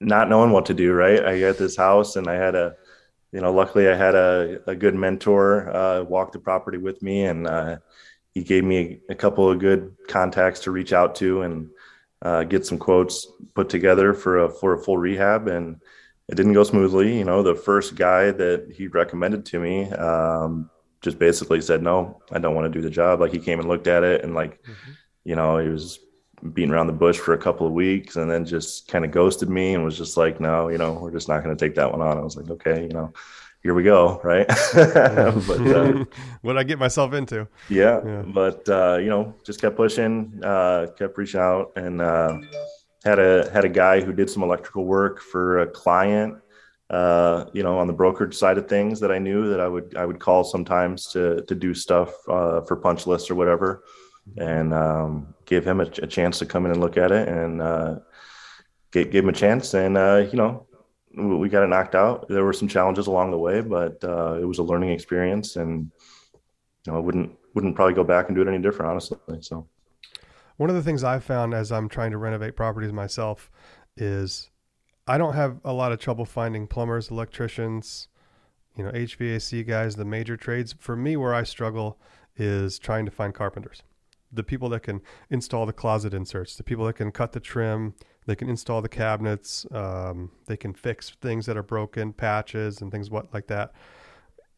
not 0.00 0.28
knowing 0.28 0.52
what 0.52 0.66
to 0.66 0.74
do. 0.74 0.92
Right, 0.92 1.24
I 1.24 1.40
got 1.40 1.58
this 1.58 1.76
house, 1.76 2.14
and 2.14 2.28
I 2.28 2.34
had 2.34 2.54
a, 2.54 2.76
you 3.32 3.40
know, 3.40 3.52
luckily 3.52 3.88
I 3.88 3.96
had 3.96 4.14
a, 4.14 4.60
a 4.68 4.76
good 4.76 4.94
mentor 4.94 5.74
uh, 5.74 6.02
walk 6.04 6.30
the 6.30 6.38
property 6.38 6.78
with 6.78 7.02
me, 7.02 7.24
and 7.24 7.48
uh, 7.48 7.78
he 8.34 8.44
gave 8.44 8.62
me 8.62 9.00
a, 9.08 9.12
a, 9.12 9.14
couple 9.16 9.50
of 9.50 9.58
good 9.58 9.96
contacts 10.06 10.60
to 10.60 10.70
reach 10.70 10.92
out 10.92 11.16
to 11.16 11.42
and 11.42 11.70
uh, 12.22 12.44
get 12.44 12.64
some 12.64 12.78
quotes 12.78 13.26
put 13.54 13.68
together 13.68 14.14
for 14.14 14.44
a 14.44 14.48
for 14.48 14.74
a 14.74 14.78
full 14.78 14.98
rehab, 14.98 15.48
and 15.48 15.80
it 16.28 16.34
didn't 16.34 16.54
go 16.54 16.64
smoothly. 16.64 17.16
You 17.18 17.24
know, 17.24 17.42
the 17.42 17.54
first 17.54 17.94
guy 17.94 18.30
that 18.30 18.72
he 18.74 18.88
recommended 18.88 19.46
to 19.46 19.60
me. 19.60 19.90
Um, 19.90 20.70
just 21.02 21.18
basically 21.20 21.60
said 21.60 21.82
no 21.82 22.20
i 22.32 22.38
don't 22.38 22.54
want 22.56 22.64
to 22.64 22.76
do 22.76 22.82
the 22.82 22.90
job 22.90 23.20
like 23.20 23.30
he 23.30 23.38
came 23.38 23.60
and 23.60 23.68
looked 23.68 23.86
at 23.86 24.02
it 24.02 24.24
and 24.24 24.34
like 24.34 24.60
mm-hmm. 24.62 24.92
you 25.24 25.36
know 25.36 25.58
he 25.58 25.68
was 25.68 26.00
beating 26.52 26.70
around 26.70 26.86
the 26.86 26.92
bush 26.92 27.18
for 27.18 27.34
a 27.34 27.38
couple 27.38 27.66
of 27.66 27.72
weeks 27.72 28.16
and 28.16 28.30
then 28.30 28.44
just 28.44 28.88
kind 28.88 29.04
of 29.04 29.10
ghosted 29.10 29.48
me 29.48 29.74
and 29.74 29.84
was 29.84 29.96
just 29.96 30.16
like, 30.16 30.40
no, 30.40 30.68
you 30.68 30.78
know, 30.78 30.94
we're 30.94 31.10
just 31.10 31.28
not 31.28 31.42
going 31.42 31.56
to 31.56 31.64
take 31.64 31.74
that 31.76 31.90
one 31.90 32.00
on. 32.00 32.18
I 32.18 32.20
was 32.20 32.36
like, 32.36 32.50
okay, 32.50 32.82
you 32.82 32.90
know, 32.90 33.12
here 33.62 33.74
we 33.74 33.82
go, 33.82 34.20
right? 34.22 34.46
but 34.74 35.60
uh, 35.66 36.04
what 36.42 36.56
I 36.56 36.62
get 36.62 36.78
myself 36.78 37.12
into? 37.14 37.48
Yeah, 37.68 38.00
yeah. 38.04 38.22
but 38.22 38.68
uh, 38.68 38.98
you 39.00 39.08
know, 39.08 39.34
just 39.44 39.60
kept 39.60 39.76
pushing, 39.76 40.40
uh, 40.44 40.88
kept 40.96 41.18
reaching 41.18 41.40
out, 41.40 41.72
and 41.74 42.00
uh, 42.00 42.38
had 43.06 43.18
a 43.18 43.48
had 43.50 43.64
a 43.64 43.68
guy 43.68 44.00
who 44.00 44.12
did 44.12 44.28
some 44.28 44.42
electrical 44.42 44.84
work 44.84 45.20
for 45.20 45.60
a 45.60 45.66
client. 45.66 46.38
Uh, 46.88 47.46
you 47.52 47.64
know, 47.64 47.78
on 47.78 47.88
the 47.88 47.92
brokerage 47.92 48.34
side 48.34 48.58
of 48.58 48.68
things, 48.68 49.00
that 49.00 49.10
I 49.10 49.18
knew 49.18 49.48
that 49.50 49.60
I 49.60 49.68
would 49.68 49.96
I 49.96 50.04
would 50.04 50.20
call 50.20 50.44
sometimes 50.44 51.06
to 51.12 51.42
to 51.42 51.54
do 51.54 51.74
stuff 51.74 52.10
uh, 52.28 52.60
for 52.62 52.76
punch 52.76 53.06
lists 53.06 53.30
or 53.30 53.34
whatever, 53.34 53.84
and 54.36 54.72
um, 54.72 55.34
give 55.46 55.66
him 55.66 55.80
a, 55.80 55.84
a, 55.84 56.06
chance 56.06 56.38
to 56.38 56.46
come 56.46 56.64
in 56.64 56.72
and 56.72 56.80
look 56.80 56.96
at 56.96 57.10
it 57.10 57.28
and 57.28 57.60
uh, 57.60 57.96
give, 58.92 59.10
give 59.10 59.24
him 59.24 59.30
a 59.30 59.32
chance. 59.32 59.74
And 59.74 59.94
you 60.30 60.36
know, 60.36 60.66
we 61.16 61.48
got 61.48 61.64
it 61.64 61.68
knocked 61.68 61.94
out. 61.94 62.28
There 62.28 62.44
were 62.44 62.52
some 62.52 62.68
challenges 62.68 63.06
along 63.06 63.30
the 63.30 63.38
way, 63.38 63.60
but 63.62 64.02
uh, 64.04 64.38
it 64.40 64.44
was 64.44 64.58
a 64.58 64.62
learning 64.62 64.90
experience, 64.90 65.56
and 65.56 65.90
you 66.84 66.92
know, 66.92 66.98
I 66.98 67.00
wouldn't 67.00 67.36
wouldn't 67.54 67.74
probably 67.74 67.94
go 67.94 68.04
back 68.04 68.28
and 68.28 68.36
do 68.36 68.42
it 68.42 68.48
any 68.48 68.58
different, 68.58 68.90
honestly. 68.90 69.18
So, 69.40 69.66
one 70.56 70.70
of 70.70 70.76
the 70.76 70.82
things 70.82 71.04
I've 71.04 71.24
found 71.24 71.54
as 71.54 71.70
I'm 71.70 71.88
trying 71.88 72.10
to 72.12 72.18
renovate 72.18 72.56
properties 72.56 72.92
myself 72.92 73.50
is 73.96 74.50
I 75.06 75.18
don't 75.18 75.34
have 75.34 75.58
a 75.64 75.72
lot 75.72 75.92
of 75.92 75.98
trouble 75.98 76.24
finding 76.24 76.66
plumbers, 76.66 77.10
electricians, 77.10 78.08
you 78.76 78.84
know, 78.84 78.90
HVAC 78.90 79.66
guys, 79.66 79.96
the 79.96 80.04
major 80.04 80.36
trades. 80.36 80.74
For 80.78 80.96
me, 80.96 81.16
where 81.16 81.34
I 81.34 81.44
struggle 81.44 81.98
is 82.36 82.78
trying 82.78 83.04
to 83.06 83.10
find 83.10 83.34
carpenters, 83.34 83.82
the 84.32 84.42
people 84.42 84.68
that 84.70 84.82
can 84.82 85.00
install 85.30 85.64
the 85.64 85.72
closet 85.72 86.12
inserts, 86.12 86.56
the 86.56 86.62
people 86.62 86.84
that 86.86 86.94
can 86.94 87.10
cut 87.10 87.32
the 87.32 87.40
trim, 87.40 87.94
they 88.26 88.34
can 88.34 88.48
install 88.48 88.82
the 88.82 88.88
cabinets. 88.88 89.66
Um, 89.70 90.32
they 90.46 90.56
can 90.56 90.74
fix 90.74 91.10
things 91.10 91.46
that 91.46 91.56
are 91.56 91.62
broken, 91.62 92.12
patches 92.12 92.82
and 92.82 92.90
things 92.90 93.08
what 93.08 93.32
like 93.32 93.46
that. 93.46 93.72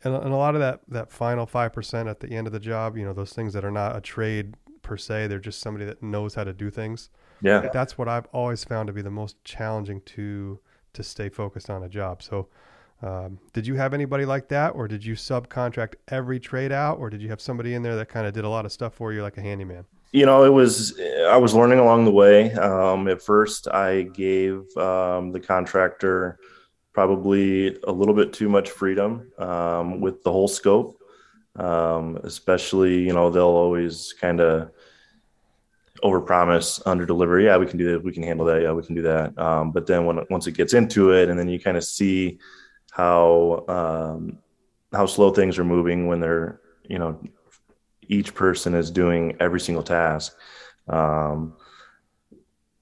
And, 0.02 0.14
and 0.14 0.32
a 0.32 0.36
lot 0.36 0.54
of 0.54 0.60
that 0.60 0.80
that 0.88 1.12
final 1.12 1.46
five 1.46 1.72
percent 1.72 2.08
at 2.08 2.20
the 2.20 2.28
end 2.28 2.46
of 2.46 2.52
the 2.52 2.60
job, 2.60 2.96
you 2.96 3.04
know, 3.04 3.12
those 3.12 3.32
things 3.32 3.52
that 3.52 3.64
are 3.64 3.70
not 3.70 3.96
a 3.96 4.00
trade 4.00 4.54
per 4.88 4.96
se, 4.96 5.28
they're 5.28 5.38
just 5.38 5.60
somebody 5.60 5.84
that 5.84 6.02
knows 6.02 6.34
how 6.34 6.44
to 6.44 6.52
do 6.52 6.70
things. 6.70 7.10
Yeah, 7.42 7.68
that's 7.72 7.96
what 7.96 8.08
I've 8.08 8.26
always 8.32 8.64
found 8.64 8.88
to 8.88 8.92
be 8.92 9.02
the 9.02 9.10
most 9.10 9.42
challenging 9.44 10.00
to 10.16 10.58
to 10.94 11.02
stay 11.02 11.28
focused 11.28 11.70
on 11.70 11.82
a 11.82 11.88
job. 11.88 12.22
So. 12.22 12.48
Um, 13.00 13.38
did 13.52 13.64
you 13.64 13.76
have 13.76 13.94
anybody 13.94 14.24
like 14.24 14.48
that, 14.48 14.70
or 14.70 14.88
did 14.88 15.04
you 15.04 15.14
subcontract 15.14 15.94
every 16.08 16.40
trade 16.40 16.72
out, 16.72 16.98
or 16.98 17.10
did 17.10 17.22
you 17.22 17.28
have 17.28 17.40
somebody 17.40 17.74
in 17.74 17.82
there 17.84 17.94
that 17.94 18.08
kind 18.08 18.26
of 18.26 18.32
did 18.32 18.42
a 18.42 18.48
lot 18.48 18.64
of 18.64 18.72
stuff 18.72 18.92
for 18.92 19.12
you, 19.12 19.22
like 19.22 19.36
a 19.38 19.40
handyman? 19.40 19.84
you 20.12 20.24
know, 20.24 20.44
it 20.44 20.52
was, 20.52 20.98
I 21.28 21.36
was 21.36 21.54
learning 21.54 21.78
along 21.78 22.04
the 22.04 22.10
way. 22.10 22.52
Um, 22.54 23.08
at 23.08 23.22
first, 23.22 23.68
I 23.68 24.02
gave 24.02 24.64
um, 24.76 25.32
the 25.32 25.40
contractor 25.40 26.38
probably 26.94 27.78
a 27.84 27.92
little 27.92 28.14
bit 28.14 28.32
too 28.32 28.48
much 28.48 28.70
freedom 28.70 29.30
um, 29.38 30.00
with 30.00 30.22
the 30.22 30.32
whole 30.32 30.48
scope. 30.48 30.96
Um, 31.56 32.18
especially, 32.22 33.02
you 33.04 33.12
know, 33.12 33.30
they'll 33.30 33.44
always 33.44 34.14
kind 34.20 34.40
of 34.40 34.70
overpromise, 36.02 36.80
under 36.86 37.06
deliver. 37.06 37.40
Yeah, 37.40 37.56
we 37.56 37.66
can 37.66 37.78
do 37.78 37.92
that. 37.92 38.02
We 38.02 38.12
can 38.12 38.22
handle 38.22 38.46
that. 38.46 38.62
Yeah, 38.62 38.72
we 38.72 38.82
can 38.82 38.94
do 38.94 39.02
that. 39.02 39.36
Um, 39.38 39.72
but 39.72 39.86
then 39.86 40.04
when 40.06 40.20
once 40.30 40.46
it 40.46 40.52
gets 40.52 40.74
into 40.74 41.12
it, 41.12 41.28
and 41.28 41.38
then 41.38 41.48
you 41.48 41.60
kind 41.60 41.76
of 41.76 41.84
see 41.84 42.38
how 42.90 43.64
um, 43.68 44.38
how 44.92 45.06
slow 45.06 45.30
things 45.30 45.58
are 45.58 45.64
moving 45.64 46.06
when 46.06 46.20
they're 46.20 46.60
you 46.88 46.98
know 46.98 47.20
each 48.08 48.34
person 48.34 48.74
is 48.74 48.90
doing 48.90 49.36
every 49.40 49.60
single 49.60 49.82
task. 49.82 50.34
Um, 50.88 51.54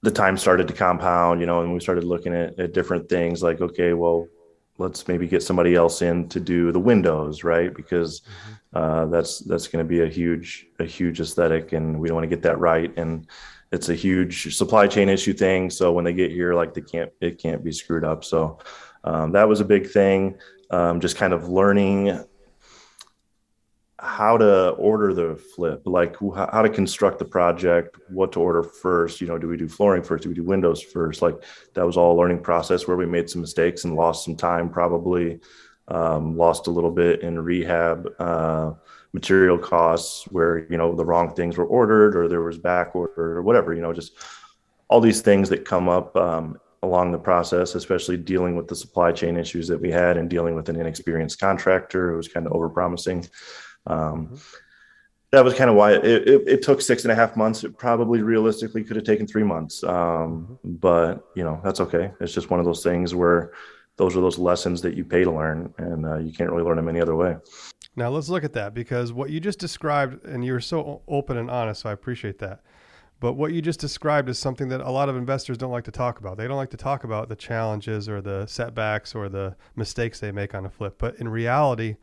the 0.01 0.11
time 0.11 0.37
started 0.37 0.67
to 0.67 0.73
compound, 0.73 1.41
you 1.41 1.47
know, 1.47 1.61
and 1.61 1.73
we 1.73 1.79
started 1.79 2.03
looking 2.03 2.33
at, 2.33 2.57
at 2.59 2.73
different 2.73 3.09
things 3.09 3.43
like, 3.43 3.59
okay, 3.59 3.93
well, 3.93 4.27
let's 4.77 5.07
maybe 5.07 5.27
get 5.27 5.43
somebody 5.43 5.75
else 5.75 6.01
in 6.01 6.29
to 6.29 6.39
do 6.39 6.71
the 6.71 6.79
windows, 6.79 7.43
right? 7.43 7.73
Because 7.73 8.21
mm-hmm. 8.21 8.77
uh, 8.77 9.05
that's 9.07 9.39
that's 9.39 9.67
going 9.67 9.83
to 9.83 9.89
be 9.89 10.01
a 10.01 10.07
huge 10.07 10.67
a 10.79 10.85
huge 10.85 11.19
aesthetic, 11.19 11.73
and 11.73 11.99
we 11.99 12.07
don't 12.07 12.15
want 12.15 12.29
to 12.29 12.35
get 12.35 12.43
that 12.43 12.59
right. 12.59 12.95
And 12.97 13.27
it's 13.71 13.89
a 13.89 13.95
huge 13.95 14.55
supply 14.55 14.87
chain 14.87 15.09
issue 15.09 15.33
thing. 15.33 15.69
So 15.69 15.91
when 15.91 16.05
they 16.05 16.13
get 16.13 16.31
here, 16.31 16.53
like 16.53 16.73
they 16.73 16.81
can't 16.81 17.11
it 17.21 17.41
can't 17.41 17.63
be 17.63 17.71
screwed 17.71 18.03
up. 18.03 18.23
So 18.23 18.59
um, 19.03 19.31
that 19.33 19.47
was 19.47 19.59
a 19.61 19.65
big 19.65 19.89
thing. 19.89 20.37
Um, 20.69 20.99
just 20.99 21.15
kind 21.15 21.33
of 21.33 21.47
learning 21.47 22.23
how 23.99 24.37
to 24.37 24.69
order 24.71 25.13
the 25.13 25.35
flip, 25.35 25.81
like 25.85 26.15
how 26.35 26.61
to 26.61 26.69
construct 26.69 27.17
the 27.17 27.25
project, 27.25 27.97
what 28.09 28.31
to 28.31 28.39
order 28.39 28.61
first. 28.61 29.19
You 29.21 29.27
know, 29.27 29.39
do 29.39 29.47
we 29.47 29.57
do 29.57 29.67
flooring 29.67 30.03
first? 30.03 30.23
Do 30.23 30.29
we 30.29 30.35
do 30.35 30.43
windows 30.43 30.81
first? 30.81 31.21
Like 31.21 31.35
that 31.73 31.85
was 31.85 31.97
all 31.97 32.15
a 32.15 32.19
learning 32.19 32.43
process 32.43 32.87
where 32.87 32.97
we 32.97 33.07
made 33.07 33.29
some 33.29 33.41
mistakes 33.41 33.85
and 33.85 33.95
lost 33.95 34.23
some 34.23 34.35
time, 34.35 34.69
probably 34.69 35.39
um, 35.87 36.37
lost 36.37 36.67
a 36.67 36.71
little 36.71 36.91
bit 36.91 37.21
in 37.21 37.39
rehab 37.39 38.07
uh, 38.19 38.73
material 39.13 39.57
costs 39.57 40.25
where 40.25 40.67
you 40.69 40.77
know 40.77 40.93
the 40.93 41.05
wrong 41.05 41.33
things 41.33 41.57
were 41.57 41.65
ordered 41.65 42.15
or 42.15 42.27
there 42.27 42.43
was 42.43 42.59
back 42.59 42.95
order 42.95 43.37
or 43.37 43.41
whatever. 43.41 43.73
You 43.73 43.81
know, 43.81 43.93
just 43.93 44.13
all 44.89 45.01
these 45.01 45.21
things 45.21 45.49
that 45.49 45.65
come 45.65 45.89
up 45.89 46.15
um, 46.15 46.59
along 46.83 47.11
the 47.11 47.17
process, 47.17 47.73
especially 47.73 48.17
dealing 48.17 48.55
with 48.55 48.67
the 48.67 48.75
supply 48.75 49.11
chain 49.11 49.37
issues 49.37 49.67
that 49.69 49.81
we 49.81 49.89
had 49.89 50.17
and 50.17 50.29
dealing 50.29 50.53
with 50.53 50.69
an 50.69 50.75
inexperienced 50.75 51.39
contractor 51.39 52.11
who 52.11 52.17
was 52.17 52.27
kind 52.27 52.45
of 52.45 52.53
over 52.53 52.69
promising. 52.69 53.25
Um, 53.87 54.27
mm-hmm. 54.27 54.35
That 55.31 55.43
was 55.43 55.55
kind 55.55 55.69
of 55.69 55.75
why 55.75 55.93
it, 55.93 56.05
it, 56.05 56.47
it, 56.47 56.61
took 56.61 56.81
six 56.81 57.03
and 57.03 57.11
a 57.11 57.15
half 57.15 57.35
months. 57.35 57.65
It 57.65 57.77
probably 57.77 58.21
realistically 58.21 58.83
could 58.85 58.95
have 58.95 59.03
taken 59.03 59.27
three 59.27 59.43
months. 59.43 59.83
Um, 59.83 59.89
mm-hmm. 59.89 60.73
but 60.75 61.27
you 61.35 61.43
know, 61.43 61.59
that's 61.63 61.81
okay. 61.81 62.11
It's 62.21 62.33
just 62.33 62.49
one 62.49 62.59
of 62.59 62.65
those 62.65 62.81
things 62.81 63.13
where 63.13 63.51
those 63.97 64.15
are 64.15 64.21
those 64.21 64.37
lessons 64.37 64.81
that 64.83 64.95
you 64.95 65.03
pay 65.03 65.23
to 65.23 65.31
learn 65.31 65.73
and 65.77 66.05
uh, 66.05 66.17
you 66.17 66.31
can't 66.31 66.49
really 66.51 66.63
learn 66.63 66.77
them 66.77 66.87
any 66.87 67.01
other 67.01 67.15
way. 67.15 67.35
Now 67.95 68.09
let's 68.09 68.29
look 68.29 68.43
at 68.43 68.53
that 68.53 68.73
because 68.73 69.11
what 69.11 69.31
you 69.31 69.39
just 69.39 69.59
described, 69.59 70.23
and 70.25 70.45
you 70.45 70.53
were 70.53 70.61
so 70.61 71.01
open 71.07 71.35
and 71.35 71.49
honest, 71.49 71.81
so 71.81 71.89
I 71.89 71.93
appreciate 71.93 72.37
that. 72.39 72.61
But 73.19 73.33
what 73.33 73.51
you 73.51 73.61
just 73.63 73.79
described 73.79 74.29
is 74.29 74.37
something 74.37 74.69
that 74.69 74.81
a 74.81 74.91
lot 74.91 75.09
of 75.09 75.17
investors 75.17 75.57
don't 75.57 75.71
like 75.71 75.85
to 75.85 75.91
talk 75.91 76.19
about. 76.19 76.37
They 76.37 76.47
don't 76.47 76.57
like 76.57 76.69
to 76.69 76.77
talk 76.77 77.03
about 77.03 77.29
the 77.29 77.35
challenges 77.35 78.07
or 78.07 78.21
the 78.21 78.45
setbacks 78.45 79.15
or 79.15 79.27
the 79.27 79.55
mistakes 79.75 80.19
they 80.19 80.31
make 80.31 80.53
on 80.53 80.67
a 80.67 80.69
flip. 80.69 80.95
But 80.99 81.15
in 81.15 81.27
reality, 81.27 81.95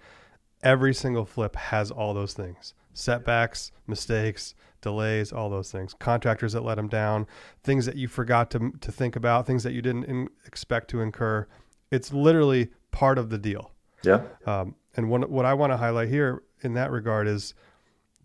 every 0.65 0.95
single 0.95 1.25
flip 1.25 1.55
has 1.55 1.91
all 1.91 2.15
those 2.15 2.33
things 2.33 2.75
setbacks, 2.97 3.73
mistakes, 3.89 4.55
delays, 4.81 5.33
all 5.33 5.51
those 5.51 5.73
things. 5.73 5.95
Contractors 5.95 6.53
that 6.53 6.63
let 6.63 6.77
them 6.77 6.87
down, 6.87 7.27
things 7.65 7.87
that 7.87 7.97
you 7.97 8.07
forgot 8.07 8.51
to, 8.53 8.73
to 8.81 8.93
think 8.93 9.17
about, 9.17 9.47
things 9.47 9.65
that 9.65 9.73
you 9.73 9.83
didn't 9.83 10.05
in, 10.05 10.29
expect 10.47 10.89
to 10.89 11.01
incur. 11.01 11.47
It's 11.91 12.13
literally 12.13 12.71
part 12.93 13.19
of 13.19 13.31
the 13.31 13.39
deal. 13.39 13.73
Yeah. 14.05 14.23
Um, 14.47 14.77
and 14.97 15.11
one, 15.11 15.23
what 15.23 15.45
I 15.45 15.55
want 15.55 15.73
to 15.73 15.77
highlight 15.77 16.09
here 16.09 16.45
in 16.63 16.75
that 16.75 16.93
regard 16.93 17.27
is 17.27 17.55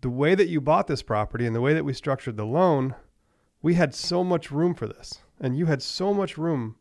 the 0.02 0.10
way 0.10 0.36
that 0.36 0.48
you 0.48 0.60
bought 0.60 0.86
this 0.86 1.02
property 1.02 1.46
and 1.46 1.56
the 1.56 1.60
way 1.60 1.74
that 1.74 1.84
we 1.84 1.92
structured 1.92 2.36
the 2.36 2.46
loan, 2.46 2.94
we 3.60 3.74
had 3.74 3.94
so 3.94 4.22
much 4.22 4.52
room 4.52 4.74
for 4.74 4.86
this. 4.86 5.18
And 5.40 5.56
you 5.58 5.66
had 5.66 5.82
so 5.82 6.14
much 6.14 6.38
room 6.38 6.76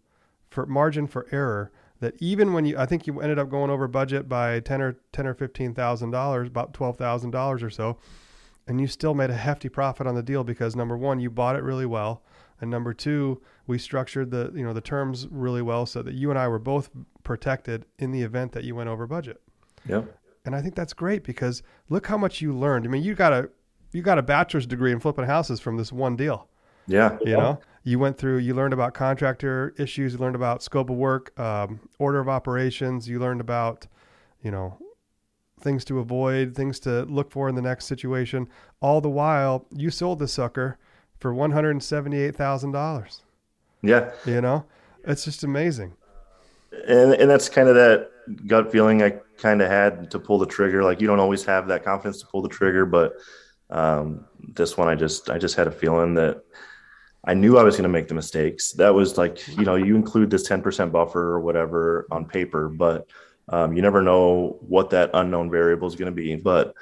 for 0.50 0.66
margin 0.66 1.08
for 1.08 1.26
error 1.32 1.72
that 2.00 2.16
even 2.20 2.54
when 2.54 2.66
you, 2.66 2.78
I 2.78 2.86
think 2.86 3.08
you 3.08 3.20
ended 3.22 3.40
up 3.40 3.50
going 3.50 3.70
over 3.70 3.88
budget 3.88 4.30
by 4.30 4.60
ten 4.62 4.82
or 4.82 4.98
ten 5.12 5.28
or 5.28 5.34
fifteen 5.34 5.74
thousand 5.74 6.12
dollars, 6.12 6.48
about 6.48 6.74
twelve 6.74 6.98
thousand 6.98 7.32
dollars 7.32 7.62
or 7.62 7.70
so, 7.70 7.98
and 8.68 8.80
you 8.80 8.88
still 8.88 9.14
made 9.14 9.30
a 9.30 9.36
hefty 9.36 9.70
profit 9.70 10.08
on 10.08 10.16
the 10.16 10.24
deal 10.24 10.44
because 10.44 10.76
number 10.76 10.98
one, 10.98 11.20
you 11.20 11.30
bought 11.30 11.56
it 11.56 11.64
really 11.64 11.86
well, 11.86 12.24
and 12.62 12.70
number 12.70 12.94
two, 12.94 13.42
we 13.68 13.78
structured 13.78 14.32
the 14.32 14.52
you 14.56 14.64
know 14.64 14.74
the 14.74 14.82
terms 14.82 15.28
really 15.30 15.62
well 15.62 15.86
so 15.86 16.02
that 16.02 16.14
you 16.14 16.30
and 16.30 16.40
I 16.40 16.48
were 16.48 16.60
both 16.60 16.90
protected 17.24 17.86
in 17.98 18.12
the 18.12 18.22
event 18.22 18.52
that 18.54 18.64
you 18.64 18.76
went 18.76 18.90
over 18.90 19.06
budget. 19.06 19.42
Yeah. 19.88 20.04
And 20.46 20.56
I 20.56 20.62
think 20.62 20.76
that's 20.76 20.94
great 20.94 21.24
because 21.24 21.62
look 21.90 22.08
how 22.08 22.18
much 22.18 22.42
you 22.42 22.54
learned. 22.54 22.86
I 22.86 22.90
mean, 22.90 23.04
you 23.04 23.14
got 23.14 23.34
a 23.34 23.50
you 23.92 24.02
got 24.02 24.18
a 24.18 24.24
bachelor's 24.24 24.66
degree 24.66 24.92
in 24.92 25.00
flipping 25.00 25.26
houses 25.26 25.60
from 25.60 25.78
this 25.78 25.92
one 25.92 26.16
deal. 26.16 26.48
Yeah. 26.88 27.18
You 27.24 27.38
know, 27.38 27.60
you 27.84 28.00
went 28.00 28.18
through, 28.18 28.38
you 28.38 28.54
learned 28.54 28.74
about 28.74 28.94
contractor 28.94 29.74
issues, 29.78 30.14
you 30.14 30.20
learned 30.20 30.36
about 30.36 30.62
scope 30.62 30.90
of 30.90 30.98
work, 30.98 31.38
um, 31.40 31.80
order 31.98 32.20
of 32.20 32.30
operations, 32.30 33.08
you 33.08 33.20
learned 33.20 33.42
about, 33.42 33.88
you 34.44 34.52
know, 34.52 34.78
things 35.60 35.84
to 35.86 36.00
avoid, 36.00 36.56
things 36.56 36.80
to 36.80 37.04
look 37.04 37.32
for 37.32 37.50
in 37.50 37.56
the 37.56 37.62
next 37.62 37.86
situation. 37.86 38.48
All 38.82 39.02
the 39.02 39.10
while, 39.10 39.66
you 39.76 39.90
sold 39.90 40.20
the 40.20 40.28
sucker 40.28 40.78
for 41.20 41.34
one 41.34 41.52
hundred 41.52 41.72
and 41.72 41.84
seventy-eight 41.84 42.36
thousand 42.36 42.72
dollars. 42.72 43.24
Yeah, 43.82 44.12
you 44.26 44.42
know, 44.42 44.66
it's 45.04 45.26
just 45.26 45.44
amazing. 45.44 45.94
And 46.88 47.14
and 47.14 47.30
that's 47.30 47.50
kind 47.50 47.68
of 47.68 47.76
that 47.76 48.10
gut 48.48 48.72
feeling 48.72 49.02
I 49.04 49.12
kind 49.38 49.62
of 49.62 49.70
had 49.70 50.12
to 50.12 50.20
pull 50.20 50.38
the 50.38 50.46
trigger. 50.46 50.84
Like 50.84 51.02
you 51.02 51.08
don't 51.08 51.20
always 51.20 51.44
have 51.46 51.68
that 51.68 51.84
confidence 51.84 52.20
to 52.22 52.28
pull 52.28 52.42
the 52.42 52.50
trigger, 52.50 52.86
but 52.86 53.14
um, 53.70 54.26
this 54.56 54.78
one 54.78 54.88
I 54.88 54.96
just 54.96 55.30
I 55.30 55.38
just 55.38 55.56
had 55.56 55.68
a 55.68 55.72
feeling 55.72 56.14
that 56.16 56.44
I 57.24 57.34
knew 57.34 57.58
I 57.58 57.64
was 57.64 57.76
going 57.76 57.84
to 57.84 57.90
make 57.90 58.08
the 58.08 58.14
mistakes. 58.14 58.72
That 58.74 58.94
was 58.94 59.18
like, 59.18 59.46
you 59.50 59.66
know, 59.66 59.76
you 59.76 59.96
include 59.96 60.30
this 60.30 60.48
10% 60.48 60.92
buffer 60.92 61.22
or 61.22 61.42
whatever 61.42 62.08
on 62.12 62.26
paper, 62.26 62.70
but 62.70 63.08
um, 63.50 63.76
you 63.76 63.82
never 63.82 64.02
know 64.02 64.58
what 64.62 64.92
that 64.92 65.12
unknown 65.14 65.50
variable 65.50 65.88
is 65.88 65.96
going 65.96 66.12
to 66.12 66.16
be. 66.16 66.36
But 66.36 66.74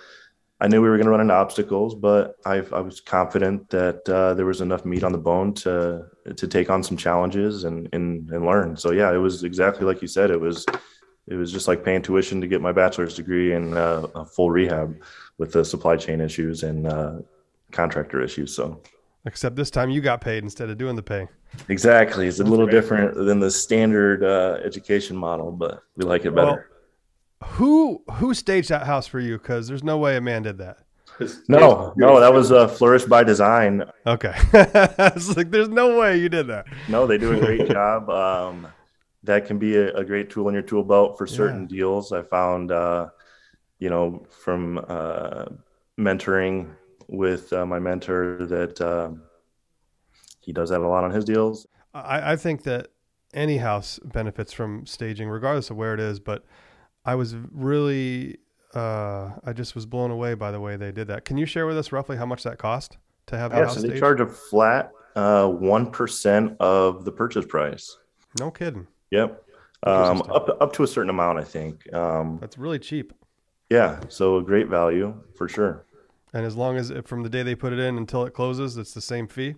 I 0.60 0.67
knew 0.67 0.82
we 0.82 0.89
were 0.89 0.98
going 0.98 1.06
to 1.06 1.12
run 1.12 1.22
into 1.22 1.34
obstacles, 1.34 1.94
but 1.96 2.36
I, 2.46 2.58
I 2.72 2.82
was 2.82 3.00
confident 3.00 3.70
that 3.70 4.08
uh, 4.10 4.34
there 4.34 4.46
was 4.46 4.62
enough 4.62 4.86
meat 4.86 5.03
on 5.03 5.12
the 5.12 5.17
bone 5.17 5.53
to 5.56 6.06
to 6.36 6.48
take 6.48 6.70
on 6.70 6.82
some 6.84 6.98
challenges 6.98 7.63
and, 7.63 7.88
and 7.94 8.29
and 8.32 8.46
learn. 8.46 8.75
So 8.75 8.91
yeah, 8.91 9.13
it 9.13 9.17
was 9.17 9.44
exactly 9.44 9.86
like 9.86 10.01
you 10.01 10.08
said. 10.08 10.32
It 10.32 10.41
was 10.41 10.65
it 11.27 11.36
was 11.36 11.51
just 11.51 11.67
like 11.67 11.86
paying 11.86 12.01
tuition 12.01 12.41
to 12.41 12.48
get 12.48 12.62
my 12.62 12.72
bachelor's 12.72 13.15
degree 13.15 13.53
and 13.53 13.75
uh, 13.75 14.08
a 14.15 14.25
full 14.25 14.50
rehab 14.50 15.00
with 15.38 15.51
the 15.51 15.63
supply 15.63 15.96
chain 15.96 16.22
issues 16.22 16.63
and 16.63 16.88
uh, 16.88 17.17
contractor 17.72 18.22
issues. 18.22 18.56
So 18.56 18.82
except 19.26 19.56
this 19.56 19.70
time 19.70 19.90
you 19.90 20.02
got 20.02 20.22
paid 20.22 20.44
instead 20.44 20.70
of 20.70 20.78
doing 20.78 20.96
the 20.96 21.04
pay. 21.04 21.28
Exactly, 21.70 22.28
it's 22.28 22.40
a 22.40 22.44
little 22.44 22.68
different 22.68 23.16
than 23.16 23.40
the 23.40 23.52
standard 23.52 24.24
uh, 24.24 24.60
education 24.64 25.16
model, 25.16 25.52
but 25.52 25.84
we 25.96 26.06
like 26.06 26.26
it 26.26 26.36
better. 26.36 26.70
Well, 27.42 27.50
who 27.52 28.04
who 28.14 28.34
staged 28.34 28.70
that 28.70 28.86
house 28.86 29.08
for 29.08 29.20
you? 29.20 29.38
Because 29.38 29.68
there's 29.68 29.84
no 29.84 29.98
way 29.98 30.18
a 30.18 30.22
man 30.22 30.44
did 30.44 30.58
that. 30.58 30.80
No, 31.48 31.94
no, 31.96 32.20
that 32.20 32.32
was 32.32 32.52
uh, 32.52 32.68
Flourish 32.68 33.06
by 33.06 33.24
Design. 33.24 33.84
Okay, 34.06 34.34
it's 34.54 35.36
like 35.36 35.50
there's 35.50 35.70
no 35.70 35.98
way 36.00 36.18
you 36.18 36.30
did 36.30 36.48
that. 36.48 36.68
No, 36.88 37.08
they 37.08 37.18
do 37.18 37.34
a 37.34 37.40
great 37.40 37.68
job. 37.72 38.10
Um, 38.10 38.68
that 39.24 39.46
can 39.46 39.58
be 39.58 39.76
a, 39.76 39.94
a, 39.96 40.06
great 40.06 40.30
tool 40.30 40.48
in 40.48 40.54
your 40.54 40.64
tool 40.64 40.84
belt 40.84 41.18
for 41.18 41.26
certain 41.26 41.64
yeah. 41.64 41.78
deals. 41.78 42.12
I 42.12 42.22
found, 42.22 42.72
uh, 42.72 43.10
you 43.80 43.90
know, 43.90 44.26
from 44.30 44.78
uh, 44.88 45.46
mentoring 46.00 46.70
with 47.08 47.52
uh, 47.54 47.66
my 47.66 47.80
mentor 47.80 48.46
that 48.46 48.82
um, 48.82 49.24
he 50.42 50.54
does 50.54 50.70
that 50.70 50.82
a 50.82 50.88
lot 50.88 51.04
on 51.04 51.12
his 51.12 51.26
deals. 51.26 51.68
I, 51.94 52.34
I 52.34 52.36
think 52.36 52.64
that 52.64 52.90
any 53.34 53.58
house 53.58 54.00
benefits 54.04 54.54
from 54.54 54.86
staging, 54.86 55.30
regardless 55.30 55.70
of 55.70 55.78
where 55.78 55.94
it 55.94 56.00
is, 56.00 56.20
but 56.20 56.46
I 57.06 57.16
was 57.16 57.36
really, 57.52 58.38
uh, 58.74 59.32
I 59.44 59.54
just 59.54 59.76
was 59.76 59.86
blown 59.86 60.12
away 60.12 60.34
by 60.34 60.52
the 60.52 60.60
way 60.60 60.76
they 60.76 60.92
did 60.92 61.08
that. 61.08 61.26
Can 61.26 61.38
you 61.38 61.46
share 61.46 61.66
with 61.66 61.78
us 61.78 61.92
roughly 61.92 62.18
how 62.18 62.26
much 62.26 62.44
that 62.44 62.58
cost 62.58 62.98
to 63.28 63.38
have? 63.38 63.52
Yeah, 63.52 63.68
so 63.68 63.82
they 63.82 64.00
charge 64.00 64.20
a 64.20 64.28
flat 64.28 64.92
uh, 65.16 65.48
one 65.48 65.88
uh, 65.88 66.56
of 66.60 67.06
the 67.06 67.12
purchase 67.12 67.46
price. 67.46 67.98
No 68.40 68.52
kidding. 68.52 68.88
Yep. 69.12 69.44
Um, 69.84 70.22
up 70.24 70.50
up 70.60 70.74
to 70.74 70.84
a 70.84 70.88
certain 70.88 71.10
amount, 71.10 71.40
I 71.40 71.44
think. 71.44 71.92
Um, 71.94 72.38
That's 72.42 72.58
really 72.58 72.80
cheap. 72.80 73.14
Yeah, 73.70 74.00
so 74.10 74.38
a 74.38 74.44
great 74.44 74.68
value 74.68 75.14
for 75.36 75.48
sure. 75.48 75.86
And 76.34 76.46
as 76.46 76.56
long 76.56 76.78
as 76.78 76.90
it, 76.90 77.08
from 77.08 77.24
the 77.24 77.30
day 77.30 77.44
they 77.44 77.56
put 77.56 77.74
it 77.74 77.80
in 77.80 77.98
until 77.98 78.26
it 78.26 78.34
closes, 78.34 78.78
it's 78.78 78.94
the 78.94 79.02
same 79.02 79.28
fee. 79.28 79.56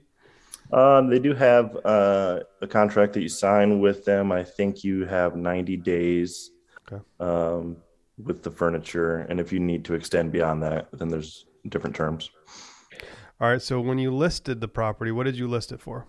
Um, 0.71 1.09
they 1.09 1.19
do 1.19 1.33
have 1.33 1.77
uh, 1.83 2.41
a 2.61 2.67
contract 2.67 3.13
that 3.13 3.21
you 3.21 3.29
sign 3.29 3.79
with 3.79 4.05
them. 4.05 4.31
I 4.31 4.43
think 4.43 4.83
you 4.83 5.05
have 5.05 5.35
90 5.35 5.77
days 5.77 6.51
okay. 6.91 7.03
um, 7.19 7.77
with 8.23 8.43
the 8.43 8.51
furniture, 8.51 9.19
and 9.29 9.39
if 9.39 9.51
you 9.51 9.59
need 9.59 9.83
to 9.85 9.95
extend 9.95 10.31
beyond 10.31 10.61
that, 10.63 10.87
then 10.91 11.09
there's 11.09 11.45
different 11.69 11.95
terms. 11.95 12.29
All 13.41 13.49
right. 13.49 13.61
So 13.61 13.79
when 13.79 13.97
you 13.97 14.13
listed 14.13 14.61
the 14.61 14.67
property, 14.67 15.11
what 15.11 15.23
did 15.23 15.37
you 15.37 15.47
list 15.47 15.71
it 15.71 15.79
for? 15.79 16.05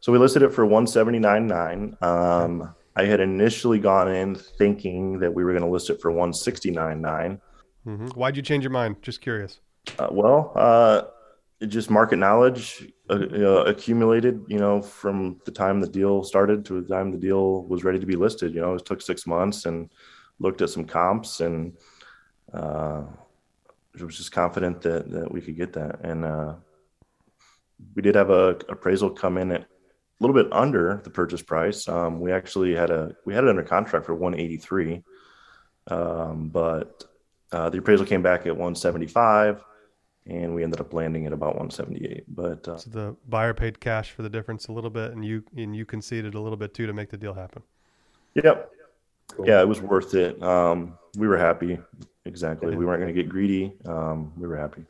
So 0.00 0.12
we 0.12 0.18
listed 0.18 0.42
it 0.42 0.50
for 0.50 0.64
one 0.66 0.86
seventy 0.86 1.18
nine 1.18 1.46
nine. 1.46 1.96
Um, 2.00 2.74
I 2.94 3.04
had 3.04 3.20
initially 3.20 3.78
gone 3.78 4.08
in 4.08 4.34
thinking 4.34 5.18
that 5.20 5.32
we 5.32 5.42
were 5.42 5.52
going 5.52 5.64
to 5.64 5.70
list 5.70 5.90
it 5.90 6.00
for 6.00 6.12
one 6.12 6.32
sixty 6.32 6.70
nine 6.70 7.00
nine. 7.00 7.40
Mm-hmm. 7.86 8.08
Why'd 8.08 8.36
you 8.36 8.42
change 8.42 8.62
your 8.62 8.70
mind? 8.70 8.96
Just 9.02 9.20
curious. 9.20 9.60
Uh, 9.98 10.08
well, 10.10 10.52
uh, 10.54 11.02
just 11.66 11.90
market 11.90 12.16
knowledge 12.16 12.92
uh, 13.08 13.64
accumulated, 13.64 14.44
you 14.48 14.58
know, 14.58 14.82
from 14.82 15.40
the 15.44 15.50
time 15.50 15.80
the 15.80 15.88
deal 15.88 16.22
started 16.22 16.64
to 16.66 16.82
the 16.82 16.88
time 16.88 17.10
the 17.10 17.18
deal 17.18 17.64
was 17.64 17.84
ready 17.84 17.98
to 17.98 18.06
be 18.06 18.16
listed. 18.16 18.54
You 18.54 18.60
know, 18.60 18.74
it 18.74 18.84
took 18.84 19.00
six 19.00 19.26
months 19.26 19.64
and 19.64 19.90
looked 20.38 20.60
at 20.60 20.70
some 20.70 20.84
comps 20.84 21.40
and 21.40 21.72
uh, 22.52 23.04
was 24.02 24.18
just 24.18 24.32
confident 24.32 24.82
that 24.82 25.10
that 25.10 25.32
we 25.32 25.40
could 25.40 25.56
get 25.56 25.72
that. 25.72 26.00
And 26.04 26.24
uh, 26.24 26.54
we 27.94 28.02
did 28.02 28.14
have 28.14 28.30
a 28.30 28.58
appraisal 28.68 29.10
come 29.10 29.38
in 29.38 29.52
at 29.52 29.62
a 29.62 29.66
little 30.20 30.34
bit 30.34 30.52
under 30.52 31.00
the 31.04 31.10
purchase 31.10 31.42
price. 31.42 31.88
Um, 31.88 32.20
we 32.20 32.32
actually 32.32 32.74
had 32.74 32.90
a 32.90 33.14
we 33.24 33.34
had 33.34 33.44
it 33.44 33.50
under 33.50 33.62
contract 33.62 34.04
for 34.04 34.14
183, 34.14 35.02
um, 35.88 36.50
but 36.50 37.04
uh, 37.52 37.70
the 37.70 37.78
appraisal 37.78 38.04
came 38.04 38.22
back 38.22 38.40
at 38.40 38.52
175 38.52 39.64
and 40.26 40.54
we 40.54 40.64
ended 40.64 40.80
up 40.80 40.92
landing 40.92 41.26
at 41.26 41.32
about 41.32 41.56
178 41.56 42.24
but 42.28 42.66
uh, 42.68 42.76
so 42.76 42.90
the 42.90 43.16
buyer 43.28 43.54
paid 43.54 43.80
cash 43.80 44.10
for 44.10 44.22
the 44.22 44.30
difference 44.30 44.66
a 44.68 44.72
little 44.72 44.90
bit 44.90 45.12
and 45.12 45.24
you 45.24 45.42
and 45.56 45.74
you 45.76 45.84
conceded 45.84 46.34
a 46.34 46.40
little 46.40 46.56
bit 46.56 46.74
too 46.74 46.86
to 46.86 46.92
make 46.92 47.10
the 47.10 47.16
deal 47.16 47.34
happen 47.34 47.62
yep 48.34 48.72
Cool. 49.34 49.46
Yeah, 49.46 49.60
it 49.60 49.68
was 49.68 49.80
worth 49.80 50.14
it. 50.14 50.40
Um, 50.42 50.96
we 51.16 51.26
were 51.26 51.36
happy. 51.36 51.78
Exactly. 52.24 52.74
We 52.74 52.84
weren't 52.84 53.00
going 53.00 53.14
to 53.14 53.22
get 53.22 53.28
greedy. 53.28 53.72
Um, 53.84 54.32
we 54.36 54.46
were 54.46 54.56
happy. 54.56 54.84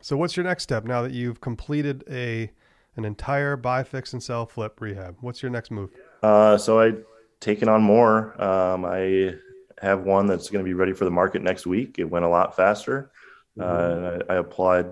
So, 0.00 0.16
what's 0.16 0.36
your 0.36 0.44
next 0.44 0.62
step 0.62 0.84
now 0.84 1.02
that 1.02 1.12
you've 1.12 1.40
completed 1.40 2.04
a 2.10 2.50
an 2.96 3.04
entire 3.04 3.56
buy, 3.56 3.82
fix, 3.82 4.12
and 4.12 4.22
sell 4.22 4.46
flip 4.46 4.80
rehab? 4.80 5.16
What's 5.20 5.42
your 5.42 5.50
next 5.50 5.70
move? 5.70 5.90
Uh, 6.22 6.56
so 6.56 6.80
I 6.80 6.94
taken 7.40 7.68
on 7.68 7.82
more. 7.82 8.40
Um, 8.42 8.84
I 8.84 9.34
have 9.82 10.04
one 10.04 10.26
that's 10.26 10.48
going 10.48 10.64
to 10.64 10.68
be 10.68 10.74
ready 10.74 10.92
for 10.92 11.04
the 11.04 11.10
market 11.10 11.42
next 11.42 11.66
week. 11.66 11.96
It 11.98 12.04
went 12.04 12.24
a 12.24 12.28
lot 12.28 12.56
faster. 12.56 13.10
Mm-hmm. 13.58 14.30
Uh, 14.30 14.34
I, 14.34 14.36
I, 14.36 14.38
applied 14.38 14.86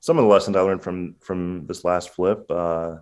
some 0.00 0.18
of 0.18 0.24
the 0.24 0.30
lessons 0.30 0.56
I 0.56 0.60
learned 0.60 0.82
from 0.82 1.14
from 1.20 1.66
this 1.66 1.84
last 1.84 2.10
flip. 2.10 2.44
Uh, 2.50 2.96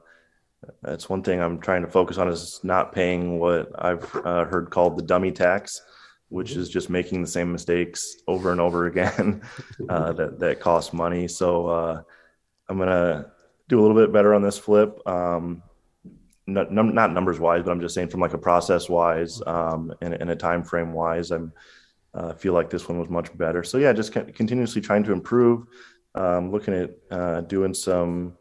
that's 0.82 1.08
one 1.08 1.22
thing 1.22 1.40
I'm 1.40 1.58
trying 1.58 1.82
to 1.82 1.88
focus 1.88 2.18
on 2.18 2.28
is 2.28 2.60
not 2.62 2.92
paying 2.92 3.38
what 3.38 3.70
I've 3.76 4.04
uh, 4.16 4.44
heard 4.44 4.70
called 4.70 4.96
the 4.96 5.02
dummy 5.02 5.32
tax, 5.32 5.82
which 6.28 6.52
is 6.52 6.68
just 6.68 6.88
making 6.88 7.20
the 7.20 7.28
same 7.28 7.50
mistakes 7.50 8.16
over 8.28 8.52
and 8.52 8.60
over 8.60 8.86
again 8.86 9.42
uh, 9.88 10.12
that 10.12 10.38
that 10.38 10.60
cost 10.60 10.94
money. 10.94 11.26
So 11.26 11.66
uh, 11.66 12.02
I'm 12.68 12.78
gonna 12.78 13.32
do 13.68 13.80
a 13.80 13.82
little 13.82 13.96
bit 13.96 14.12
better 14.12 14.34
on 14.34 14.42
this 14.42 14.58
flip. 14.58 15.00
Um, 15.06 15.62
not, 16.46 16.72
num- 16.72 16.94
not 16.94 17.12
numbers 17.12 17.38
wise, 17.38 17.62
but 17.64 17.70
I'm 17.70 17.80
just 17.80 17.94
saying 17.94 18.08
from 18.08 18.20
like 18.20 18.34
a 18.34 18.38
process 18.38 18.88
wise 18.88 19.40
um, 19.46 19.92
and, 20.00 20.14
and, 20.14 20.30
a 20.30 20.36
time 20.36 20.64
frame 20.64 20.92
wise, 20.92 21.30
I'm 21.30 21.52
uh, 22.14 22.32
feel 22.34 22.52
like 22.52 22.70
this 22.70 22.88
one 22.88 22.98
was 22.98 23.08
much 23.08 23.36
better. 23.36 23.62
So 23.62 23.78
yeah, 23.78 23.92
just 23.92 24.12
continuously 24.12 24.80
trying 24.80 25.04
to 25.04 25.12
improve. 25.12 25.66
Um, 26.14 26.50
looking 26.50 26.74
at 26.74 26.90
uh, 27.10 27.40
doing 27.42 27.72
some 27.72 28.36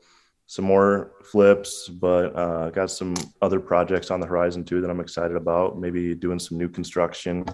some 0.48 0.66
more 0.66 1.14
flips, 1.24 1.88
but 1.88 2.36
uh, 2.36 2.70
got 2.72 2.92
some 2.92 3.14
other 3.42 3.62
projects 3.62 4.12
on 4.12 4.20
the 4.20 4.28
horizon 4.28 4.66
too 4.66 4.82
that 4.82 4.90
I'm 4.90 5.00
excited 5.00 5.38
about. 5.38 5.80
Maybe 5.80 6.14
doing 6.14 6.40
some 6.40 6.58
new 6.58 6.68
construction. 6.68 7.46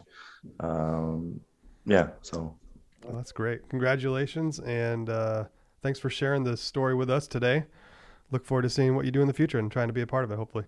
Um, 0.60 1.40
yeah, 1.86 2.10
so 2.24 2.58
well, 3.04 3.16
that's 3.16 3.32
great. 3.32 3.70
Congratulations, 3.70 4.60
and 4.60 5.10
uh, 5.10 5.44
thanks 5.84 6.00
for 6.00 6.10
sharing 6.10 6.44
this 6.44 6.60
story 6.60 6.96
with 6.96 7.12
us 7.12 7.28
today. 7.28 7.66
Look 8.32 8.44
forward 8.44 8.64
to 8.64 8.70
seeing 8.70 8.96
what 8.96 9.06
you 9.06 9.12
do 9.12 9.22
in 9.22 9.28
the 9.28 9.34
future 9.34 9.60
and 9.60 9.72
trying 9.72 9.88
to 9.88 9.94
be 9.94 10.02
a 10.02 10.08
part 10.08 10.24
of 10.24 10.32
it. 10.32 10.36
Hopefully. 10.36 10.66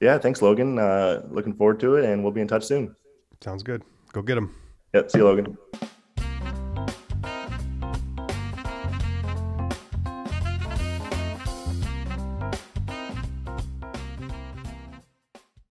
Yeah, 0.00 0.18
thanks, 0.18 0.42
Logan. 0.42 0.78
Uh, 0.78 1.22
looking 1.30 1.54
forward 1.54 1.80
to 1.80 1.94
it, 1.96 2.04
and 2.04 2.22
we'll 2.22 2.32
be 2.32 2.42
in 2.42 2.48
touch 2.48 2.64
soon. 2.64 2.94
Sounds 3.40 3.62
good. 3.62 3.82
Go 4.12 4.20
get 4.20 4.34
them. 4.34 4.54
Yep. 4.94 5.10
See 5.10 5.18
you, 5.18 5.24
Logan. 5.24 5.58